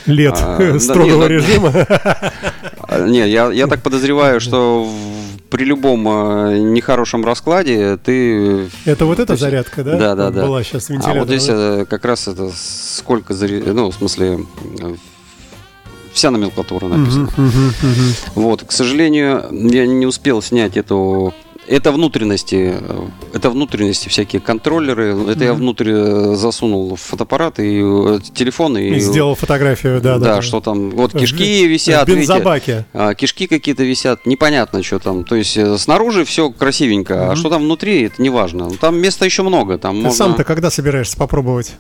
Лет 0.07 0.35
А, 0.40 0.57
да, 0.72 0.79
строгого 0.79 1.27
нет, 1.27 1.29
да. 1.29 1.29
режима. 1.29 1.72
не, 3.09 3.29
я, 3.29 3.51
я 3.51 3.66
так 3.66 3.83
подозреваю, 3.83 4.40
что 4.40 4.85
в- 4.85 5.49
при 5.51 5.64
любом 5.64 6.07
э, 6.09 6.59
нехорошем 6.59 7.25
раскладе 7.25 7.96
ты 7.96 8.68
Это 8.85 9.05
вот 9.05 9.14
эта 9.18 9.27
То 9.27 9.33
есть- 9.33 9.40
зарядка, 9.42 9.83
да? 9.83 9.96
Да, 9.96 10.14
да, 10.14 10.31
да. 10.31 10.42
Была 10.46 10.62
сейчас 10.62 10.88
А 10.90 10.92
вентилятор. 10.92 11.18
вот 11.20 11.29
здесь 11.29 11.46
э, 11.49 11.85
как 11.90 12.05
раз 12.05 12.29
это 12.29 12.51
сколько 12.55 13.33
заре- 13.35 13.72
ну, 13.72 13.90
в 13.90 13.94
смысле, 13.94 14.40
э, 14.81 14.94
вся 16.16 16.31
номенклатура 16.31 16.88
написана. 16.88 17.29
Мгм, 17.37 17.46
мгм, 17.46 17.74
мгм. 17.83 18.14
Вот, 18.35 18.62
к 18.64 18.72
сожалению, 18.72 19.44
я 19.52 19.87
не 19.87 20.07
успел 20.07 20.42
снять 20.42 20.76
эту. 20.76 21.33
Это 21.68 21.90
внутренности, 21.90 22.74
это 23.35 23.50
внутренности 23.50 24.09
всякие 24.09 24.40
контроллеры. 24.40 25.16
Это 25.29 25.42
я 25.44 25.52
внутрь 25.52 25.90
э, 25.90 26.35
засунул 26.37 26.94
в 26.94 27.00
фотоаппарат 27.00 27.59
и 27.59 27.81
э, 27.83 28.20
телефон 28.35 28.79
и, 28.79 28.90
И 28.94 29.00
сделал 29.00 29.35
фотографию, 29.35 30.00
да, 30.00 30.18
да, 30.18 30.37
да. 30.37 30.42
что 30.42 30.61
там, 30.61 30.90
вот 30.90 31.12
В 31.12 31.18
кишки 31.18 31.64
бен- 31.64 31.68
висят, 31.68 32.05
В 32.07 32.09
видите, 32.09 32.33
бензобаке. 32.35 32.87
а, 32.92 33.14
кишки 33.14 33.48
какие-то 33.48 33.83
висят, 33.83 34.26
непонятно, 34.26 34.81
что 34.85 35.00
там. 35.00 35.24
То 35.24 35.35
есть 35.35 35.57
э, 35.57 35.76
снаружи 35.76 36.24
все 36.24 36.50
красивенько, 36.52 37.24
а 37.24 37.26
Мгм. 37.33 37.37
что 37.37 37.50
там 37.50 37.62
внутри, 37.62 38.02
это 38.02 38.22
не 38.22 38.31
важно. 38.31 38.70
Там 38.70 38.96
места 39.00 39.24
еще 39.24 39.42
много, 39.42 39.76
там 39.76 39.96
Ты 39.96 40.02
можно. 40.02 40.16
сам-то 40.16 40.44
когда 40.44 40.70
собираешься 40.70 41.16
попробовать? 41.16 41.74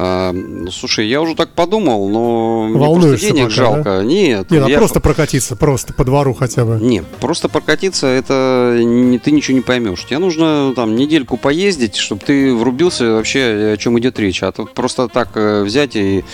А, 0.00 0.30
ну, 0.32 0.70
слушай, 0.70 1.08
я 1.08 1.20
уже 1.20 1.34
так 1.34 1.48
подумал, 1.50 2.08
но 2.08 2.68
мне 2.68 2.78
Волнуешься 2.78 3.26
просто 3.26 3.26
денег 3.26 3.42
пока, 3.48 3.54
жалко. 3.56 4.02
Нет, 4.04 4.48
Не, 4.48 4.60
ну 4.60 4.68
я 4.68 4.78
просто 4.78 5.00
прокатиться, 5.00 5.56
просто 5.56 5.92
по 5.92 6.04
двору 6.04 6.34
хотя 6.34 6.64
бы. 6.64 6.78
Не, 6.80 7.02
просто 7.02 7.48
прокатиться, 7.48 8.06
это 8.06 8.78
не, 8.80 9.18
ты 9.18 9.32
ничего 9.32 9.56
не 9.56 9.62
поймешь. 9.62 10.04
Тебе 10.04 10.18
нужно 10.18 10.72
там 10.76 10.94
недельку 10.94 11.36
поездить, 11.36 11.96
чтобы 11.96 12.20
ты 12.24 12.54
врубился 12.54 13.14
вообще, 13.14 13.72
о 13.74 13.76
чем 13.76 13.98
идет 13.98 14.20
речь. 14.20 14.40
А 14.44 14.52
тут 14.52 14.72
просто 14.72 15.08
так 15.08 15.30
э, 15.34 15.64
взять 15.64 15.96
и, 15.96 16.24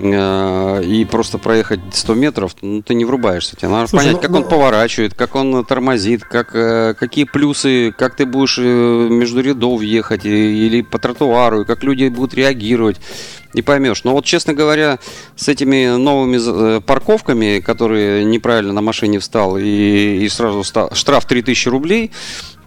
и 0.00 1.04
просто 1.10 1.38
проехать 1.38 1.80
100 1.92 2.14
метров, 2.14 2.56
ну, 2.62 2.82
ты 2.82 2.94
не 2.94 3.04
врубаешься. 3.04 3.56
Тебе 3.56 3.68
надо 3.68 3.88
Слушай, 3.88 4.04
понять, 4.04 4.16
ну- 4.16 4.20
как 4.22 4.30
ну- 4.30 4.36
он 4.38 4.44
поворачивает, 4.48 5.14
как 5.14 5.34
он 5.34 5.64
тормозит, 5.64 6.24
как, 6.24 6.54
э, 6.54 6.94
какие 6.94 7.24
плюсы, 7.24 7.92
как 7.96 8.14
ты 8.16 8.26
будешь 8.26 8.58
э, 8.58 8.62
между 8.62 9.40
рядов 9.40 9.82
ехать 9.82 10.24
или 10.24 10.82
по 10.82 10.98
тротуару, 10.98 11.62
и 11.62 11.64
как 11.64 11.82
люди 11.84 12.08
будут 12.08 12.34
реагировать. 12.34 12.96
И 13.54 13.62
поймешь. 13.62 14.04
Но 14.04 14.12
вот, 14.12 14.26
честно 14.26 14.52
говоря, 14.52 14.98
с 15.34 15.48
этими 15.48 15.96
новыми 15.96 16.38
э, 16.76 16.80
парковками, 16.82 17.60
которые 17.60 18.24
неправильно 18.24 18.74
на 18.74 18.82
машине 18.82 19.18
встал, 19.20 19.56
и, 19.56 19.64
и 20.22 20.28
сразу 20.28 20.62
ста- 20.64 20.94
штраф 20.94 21.24
3000 21.26 21.68
рублей, 21.68 22.10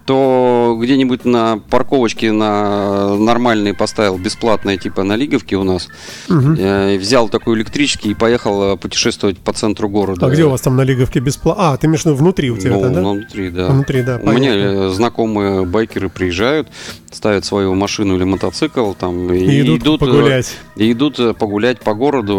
то 0.06 0.78
где-нибудь 0.82 1.26
на 1.26 1.60
парковочке 1.70 2.32
на 2.32 3.16
нормальный 3.18 3.74
поставил 3.74 4.18
бесплатные 4.18 4.78
типа 4.78 5.04
на 5.04 5.16
Лиговке 5.16 5.56
у 5.58 5.64
нас. 5.64 5.88
Э, 6.30 6.98
взял 6.98 7.30
такой 7.30 7.56
электрический 7.58 8.12
и 8.12 8.14
поехал 8.14 8.74
э, 8.74 8.78
путешествовать 8.78 9.38
по 9.38 9.54
центру 9.54 9.90
города. 9.90 10.26
А 10.26 10.30
где 10.30 10.44
у 10.46 10.50
вас 10.50 10.62
там 10.62 10.76
на 10.76 10.82
Лиговке 10.82 11.20
бесплатно? 11.20 11.72
А, 11.74 11.78
ты 11.78 11.88
имеешь 11.88 12.02
в 12.02 12.06
виду 12.06 12.16
внутри 12.16 12.50
у 12.52 12.58
тебя, 12.58 12.78
Ну, 12.78 12.82
да? 12.82 12.90
ну, 13.02 13.14
внутри, 13.14 13.50
да. 13.50 13.68
Внутри, 13.70 14.02
да, 14.02 14.18
У 14.24 14.32
меня 14.32 14.52
понятно. 14.52 14.88
э, 14.88 14.90
знакомые 14.90 15.66
байкеры 15.66 16.10
приезжают, 16.10 16.68
ставят 17.12 17.46
свою 17.46 17.76
машину 17.76 18.16
или 18.16 18.24
мотоцикл 18.24 18.94
там 18.94 19.32
и, 19.32 19.38
И 19.40 19.62
идут 19.78 20.02
э, 20.02 20.06
погулять 20.06 20.58
и 20.76 20.92
идут 20.92 21.20
погулять 21.38 21.80
по 21.80 21.94
городу 21.94 22.36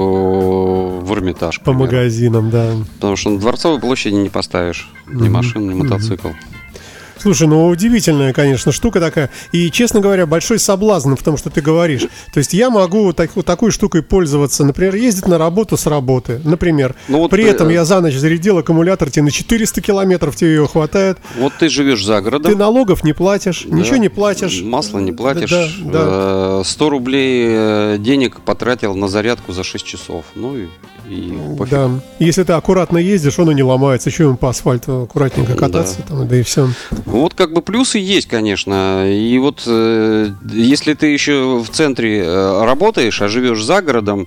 в 1.03 1.13
Эрмитаж. 1.13 1.59
по 1.59 1.67
примеру. 1.67 1.85
магазинам, 1.85 2.51
да. 2.51 2.73
Потому 2.95 3.17
что 3.17 3.31
на 3.31 3.39
Дворцовой 3.39 3.81
площади 3.81 4.15
не 4.15 4.29
поставишь 4.29 4.91
ни 5.07 5.29
машину, 5.29 5.71
ни 5.73 5.75
мотоцикл. 5.83 6.29
Слушай, 7.23 7.47
ну 7.47 7.69
удивительная, 7.69 8.33
конечно, 8.33 8.73
штука 8.73 8.99
такая. 8.99 9.31
И, 9.53 9.71
честно 9.71 10.01
говоря, 10.01 10.27
большой 10.27 10.59
соблазн 10.59 11.15
в 11.15 11.23
том, 11.23 11.37
что 11.37 11.51
ты 11.51 11.61
говоришь. 11.61 12.03
То 12.33 12.39
есть 12.39 12.53
я 12.53 12.69
могу 12.69 13.13
так- 13.13 13.31
такой 13.45 13.71
штукой 13.71 14.03
пользоваться. 14.03 14.65
Например, 14.65 14.97
ездить 14.97 15.29
на 15.29 15.39
работу 15.39 15.77
с 15.77 15.87
работы. 15.87 16.41
Например. 16.45 16.97
Ну 17.07 17.19
вот 17.19 17.31
При 17.31 17.45
ты, 17.45 17.51
этом 17.51 17.69
э, 17.69 17.75
я 17.75 17.85
за 17.85 18.01
ночь 18.01 18.15
зарядил 18.17 18.59
аккумулятор, 18.59 19.09
тебе 19.11 19.23
на 19.23 19.31
400 19.31 19.81
километров 19.81 20.35
тебе 20.35 20.55
его 20.55 20.67
хватает. 20.67 21.19
Вот 21.39 21.53
ты 21.61 21.69
живешь 21.69 22.05
за 22.05 22.21
городом. 22.21 22.51
Ты 22.51 22.59
налогов 22.59 23.05
не 23.05 23.13
платишь, 23.13 23.65
Да. 23.69 23.77
ничего 23.77 23.97
не 23.99 24.09
платишь. 24.09 24.61
Масло 24.63 24.99
не 24.99 25.13
платишь. 25.13 25.51
Да, 25.51 25.69
да. 25.85 26.01
Э, 26.03 26.63
100 26.65 26.91
рублей 26.91 27.47
э, 27.49 27.97
денег 28.01 28.41
потратил 28.41 28.95
на 28.97 29.07
зарядку 29.07 29.53
за 29.53 29.63
6 29.63 29.85
часов. 29.85 30.25
Ну 30.35 30.57
и, 30.57 30.67
и 31.09 31.39
пофиг. 31.57 31.71
Да. 31.73 31.91
Если 32.19 32.43
ты 32.43 32.53
аккуратно 32.55 32.99
ездишь, 32.99 33.39
он 33.39 33.51
и 33.51 33.55
не 33.55 33.63
ломается. 33.63 34.09
Еще 34.11 34.25
ему 34.25 34.37
по 34.37 34.51
асфальту 34.51 35.03
аккуратненько 35.03 35.55
кататься, 35.55 36.03
там, 36.09 36.27
да 36.27 36.37
и 36.37 36.43
все. 36.43 36.69
Вот 37.13 37.35
как 37.35 37.53
бы 37.53 37.61
плюсы 37.61 37.99
есть, 37.99 38.27
конечно. 38.27 39.07
И 39.07 39.39
вот 39.39 39.65
э, 39.67 40.31
если 40.51 40.95
ты 40.95 41.09
еще 41.09 41.59
в 41.59 41.69
центре 41.69 42.25
э, 42.25 42.65
работаешь, 42.65 43.21
а 43.21 43.29
живешь 43.29 43.63
за 43.63 43.83
городом, 43.83 44.27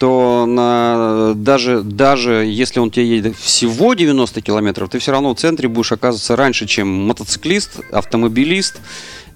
то 0.00 0.44
на, 0.44 1.34
даже, 1.36 1.82
даже 1.82 2.44
если 2.44 2.80
он 2.80 2.90
тебе 2.90 3.06
едет 3.06 3.36
всего 3.36 3.94
90 3.94 4.40
километров, 4.40 4.90
ты 4.90 4.98
все 4.98 5.12
равно 5.12 5.32
в 5.32 5.38
центре 5.38 5.68
будешь 5.68 5.92
оказываться 5.92 6.34
раньше, 6.34 6.66
чем 6.66 6.88
мотоциклист, 6.88 7.78
автомобилист 7.92 8.80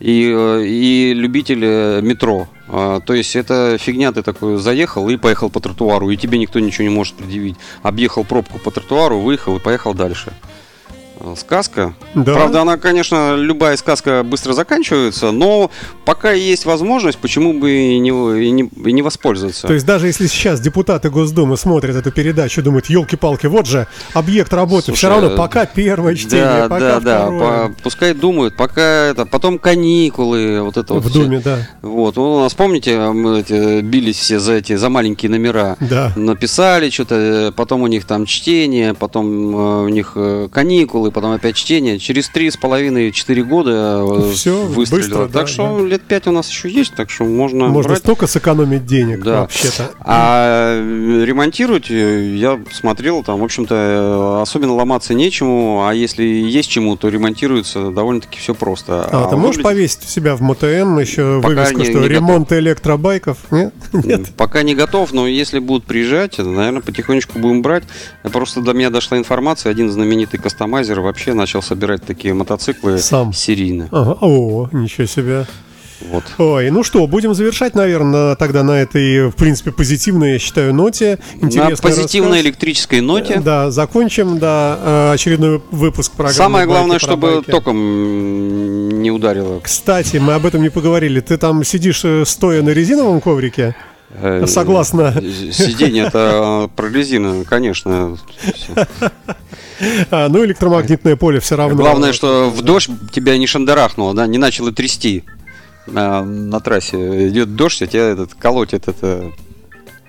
и, 0.01 0.29
э, 0.37 0.65
и 0.67 1.15
любитель 1.15 1.63
э, 1.63 2.01
метро. 2.03 2.49
А, 2.67 2.99
То 2.99 3.15
есть 3.15 3.37
это 3.37 3.79
фигня, 3.79 4.11
ты 4.11 4.25
такой 4.25 4.57
заехал 4.57 5.09
и 5.09 5.17
поехал 5.17 5.51
по 5.51 5.61
тротуару, 5.61 6.11
и 6.11 6.17
тебе 6.17 6.37
никто 6.37 6.59
ничего 6.59 6.83
не 6.83 6.95
может 6.95 7.15
предъявить. 7.15 7.55
Объехал 7.85 8.25
пробку 8.25 8.59
по 8.59 8.73
тротуару, 8.73 9.21
выехал 9.21 9.57
и 9.57 9.61
поехал 9.61 9.95
дальше. 9.95 10.33
А, 11.21 11.35
Сказка. 11.37 11.95
Да. 12.15 12.35
Правда, 12.35 12.63
она, 12.63 12.77
конечно, 12.77 13.35
любая 13.37 13.77
сказка 13.77 14.23
быстро 14.25 14.53
заканчивается, 14.53 15.31
но 15.31 15.71
пока 16.05 16.33
есть 16.33 16.65
возможность, 16.65 17.19
почему 17.19 17.53
бы 17.53 17.71
и 17.71 17.99
не, 17.99 18.11
и 18.11 18.51
не, 18.51 18.63
и 18.63 18.93
не 18.93 19.03
воспользоваться. 19.03 19.67
То 19.67 19.75
есть 19.75 19.87
даже 19.87 20.07
если 20.07 20.27
сейчас 20.27 20.61
депутаты 20.61 21.11
Госдумы 21.11 21.57
смотрят 21.57 21.97
эту 21.97 22.11
передачу 22.13 22.63
думают, 22.63 22.87
елки-палки, 22.87 23.47
вот 23.47 23.67
же 23.67 23.87
объект 24.15 24.53
работы, 24.53 24.93
все 24.93 25.09
Слушай, 25.09 25.11
равно 25.11 25.31
э, 25.33 25.37
пока 25.37 25.67
первое 25.67 26.15
чтение, 26.15 26.45
да, 26.45 26.69
пока 26.69 26.81
да, 26.81 27.01
да, 27.01 27.21
второе. 27.23 27.69
по- 27.69 27.75
пускай 27.83 28.15
думают, 28.15 28.57
пока 28.57 28.83
это, 28.83 29.27
потом 29.27 29.59
каникулы, 29.59 30.63
вот 30.63 30.77
это 30.77 30.95
вот. 30.95 31.05
В 31.05 31.11
все. 31.11 31.21
Думе, 31.21 31.41
да. 31.45 31.59
Вот, 31.83 32.17
ну, 32.17 32.37
у 32.37 32.41
нас, 32.41 32.55
помните, 32.55 32.99
мы 32.99 33.41
эти, 33.41 33.81
бились 33.81 34.19
все 34.19 34.39
за 34.39 34.55
эти, 34.55 34.77
за 34.77 34.89
маленькие 34.89 35.31
номера. 35.31 35.77
Да. 35.81 36.13
Написали 36.17 36.91
что-то, 36.91 37.53
потом 37.57 37.83
у 37.83 37.87
них 37.87 38.05
там 38.05 38.27
чтение, 38.27 38.95
потом 38.95 39.57
э, 39.57 39.85
у 39.85 39.89
них 39.89 40.13
э, 40.15 40.49
каникулы, 41.09 41.13
потом 41.13 41.33
опять 41.33 41.57
чтение. 41.57 41.99
Через 41.99 42.29
три 42.29 42.51
с 42.51 42.57
половиной, 42.57 43.13
четыре 43.13 43.43
года 43.43 44.01
э, 44.03 44.33
Всё, 44.33 44.63
выстрелило. 44.65 45.07
быстро, 45.09 45.27
да, 45.29 45.39
так 45.41 45.49
что 45.49 45.85
лет 45.87 46.03
пять 46.03 46.27
у 46.27 46.33
нас 46.33 46.49
еще 46.51 46.69
есть, 46.71 46.95
так 46.95 47.11
что 47.11 47.25
можно, 47.25 47.69
Можно 47.69 47.91
брать. 47.91 47.99
столько 48.01 48.27
сэкономить 48.27 48.87
денег 48.87 49.23
Да. 49.25 49.41
вообще-то. 49.43 49.91
А 50.01 50.79
э, 50.81 51.25
ремонтировать 51.25 51.91
э, 51.91 52.35
я 52.37 52.59
смотрел, 52.73 53.23
там, 53.23 53.41
в 53.41 53.45
общем-то, 53.45 54.41
особенно 54.43 54.75
ломаться 54.75 55.15
нечему, 55.15 55.85
а 55.87 55.95
если 55.95 56.23
есть 56.25 56.71
чему, 56.71 56.97
то 56.97 57.09
ремонтируется 57.09 57.91
довольно-таки 57.91 58.39
все 58.39 58.55
просто. 58.55 59.09
А, 59.11 59.29
ты 59.29 59.37
можешь 59.37 59.57
выглядит- 59.57 59.63
повесить 59.65 60.05
у 60.05 60.09
себя 60.09 60.37
в 60.37 60.43
МТН 60.43 60.99
еще 60.99 61.41
Пока 61.43 61.55
вывеску, 61.65 61.79
не- 61.79 61.85
что 61.87 61.99
не 62.01 62.09
ремонт 62.09 62.53
электробайков? 62.53 63.39
Нет? 63.51 63.73
Нет? 63.93 64.35
Пока 64.37 64.63
не 64.63 64.75
готов, 64.75 65.13
но 65.13 65.27
если 65.27 65.59
будут 65.59 65.85
приезжать, 65.85 66.39
наверное, 66.39 66.81
потихонечку 66.83 67.39
будем 67.39 67.63
брать. 67.63 67.85
Просто 68.33 68.61
до 68.61 68.73
меня 68.73 68.91
дошла 68.91 69.17
информация, 69.19 69.71
один 69.71 69.91
знаменитый 69.91 70.39
кастомайзер 70.41 70.98
вообще 71.01 71.35
начал 71.35 71.63
собирать 71.63 72.05
такие 72.05 72.35
мотоциклы 72.35 72.99
Сам. 72.99 73.33
серийно. 73.33 73.89
Ага. 73.91 74.17
О, 74.21 74.69
ничего 74.73 75.07
себе. 75.07 75.47
Вот. 76.01 76.23
Ой, 76.39 76.71
ну 76.71 76.85
что, 76.85 77.05
будем 77.09 77.35
завершать, 77.35 77.75
наверное, 77.75 78.37
тогда 78.37 78.63
на 78.63 78.71
этой, 78.81 79.31
в 79.31 79.35
принципе, 79.35 79.73
позитивной, 79.73 80.35
я 80.35 80.39
считаю, 80.39 80.73
ноте. 80.73 81.19
На 81.41 81.47
Интересный 81.47 81.77
позитивной 81.83 82.31
рассказ. 82.39 82.47
электрической 82.47 83.01
ноте. 83.01 83.41
Да, 83.41 83.73
закончим, 83.73 84.39
да, 84.39 84.79
э, 84.81 85.13
очередной 85.15 85.61
выпуск 85.73 86.13
программы. 86.13 86.37
Самое 86.37 86.67
«Байки 86.67 86.77
главное, 86.79 86.99
чтобы 87.01 87.33
байки». 87.37 87.51
током 87.51 89.03
не 89.03 89.11
ударило. 89.11 89.59
Кстати, 89.59 90.19
мы 90.19 90.35
об 90.35 90.47
этом 90.47 90.63
не 90.63 90.69
поговорили. 90.71 91.19
Ты 91.19 91.37
там 91.37 91.65
сидишь 91.65 92.05
э, 92.05 92.25
стоя 92.25 92.63
на 92.63 92.71
резиновом 92.71 93.21
коврике? 93.21 93.75
Э, 94.11 94.45
Согласно. 94.47 95.13
э, 95.21 95.51
Сиденье 95.51 96.05
это 96.05 96.71
про 96.77 96.89
резину, 96.89 97.45
конечно. 97.45 98.17
А, 100.11 100.29
ну, 100.29 100.45
электромагнитное 100.45 101.17
поле 101.17 101.41
все 101.41 101.57
равно. 101.57 101.77
Главное, 101.77 102.13
что 102.13 102.51
в 102.51 102.63
дождь 102.63 102.91
тебя 103.13 103.37
не 103.39 103.47
шандарахнуло, 103.47 104.15
да, 104.15 104.27
не 104.27 104.39
начало 104.39 104.73
трясти. 104.73 105.25
На, 105.87 106.23
на 106.23 106.61
трассе 106.61 107.29
идет 107.29 107.55
дождь, 107.57 107.81
а 107.83 107.87
тебя 107.87 108.09
этот 108.11 108.35
колотит 108.35 108.89
это 108.89 109.33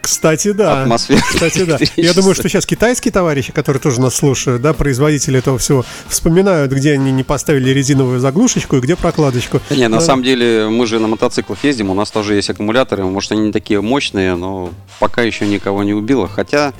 Кстати, 0.01 0.51
да. 0.51 0.82
атмосфера. 0.82 1.21
Кстати, 1.21 1.63
да. 1.63 1.77
Я 1.95 2.13
думаю, 2.13 2.34
что 2.36 2.49
сейчас 2.49 2.65
китайские 2.65 3.12
товарищи, 3.13 3.53
которые 3.53 3.79
тоже 3.82 4.01
нас 4.01 4.15
слушают, 4.15 4.62
да, 4.62 4.73
производители 4.73 5.39
этого 5.39 5.58
всего, 5.58 5.86
вспоминают, 6.10 6.71
где 6.73 6.93
они 6.93 7.12
не 7.12 7.23
поставили 7.23 7.69
резиновую 7.69 8.19
заглушечку 8.19 8.75
и 8.77 8.79
где 8.82 8.95
прокладочку. 8.97 9.62
Да 9.69 9.75
Не, 9.75 9.88
на 9.88 9.99
Да. 9.99 10.03
самом 10.05 10.23
деле 10.23 10.67
мы 10.69 10.86
же 10.86 10.99
на 10.99 11.08
мотоциклах 11.08 11.63
ездим, 11.63 11.89
у 11.89 11.93
нас 11.93 12.12
тоже 12.12 12.36
есть 12.36 12.49
аккумуляторы, 12.49 13.05
может 13.05 13.32
они 13.32 13.41
не 13.43 13.51
такие 13.53 13.79
мощные, 13.82 14.36
но 14.36 14.71
пока 14.99 15.21
еще 15.21 15.47
никого 15.47 15.84
не 15.84 15.93
убило, 15.93 16.27
хотя 16.27 16.73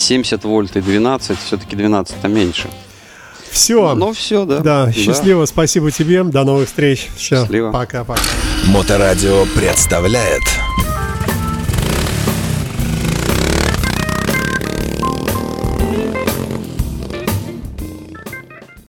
70 0.00 0.44
вольт 0.44 0.76
и 0.76 0.80
12, 0.80 1.38
все-таки 1.38 1.76
12 1.76 2.16
это 2.18 2.28
меньше. 2.28 2.68
Все. 3.50 3.94
Ну 3.94 4.12
все, 4.12 4.44
да. 4.44 4.58
Да, 4.60 4.92
счастливо, 4.92 5.44
спасибо 5.44 5.90
тебе, 5.90 6.22
до 6.22 6.44
новых 6.44 6.68
встреч. 6.68 7.08
Все, 7.16 7.40
Счастливо. 7.40 7.72
пока-пока. 7.72 8.20
Моторадио 8.66 9.44
представляет 9.54 10.42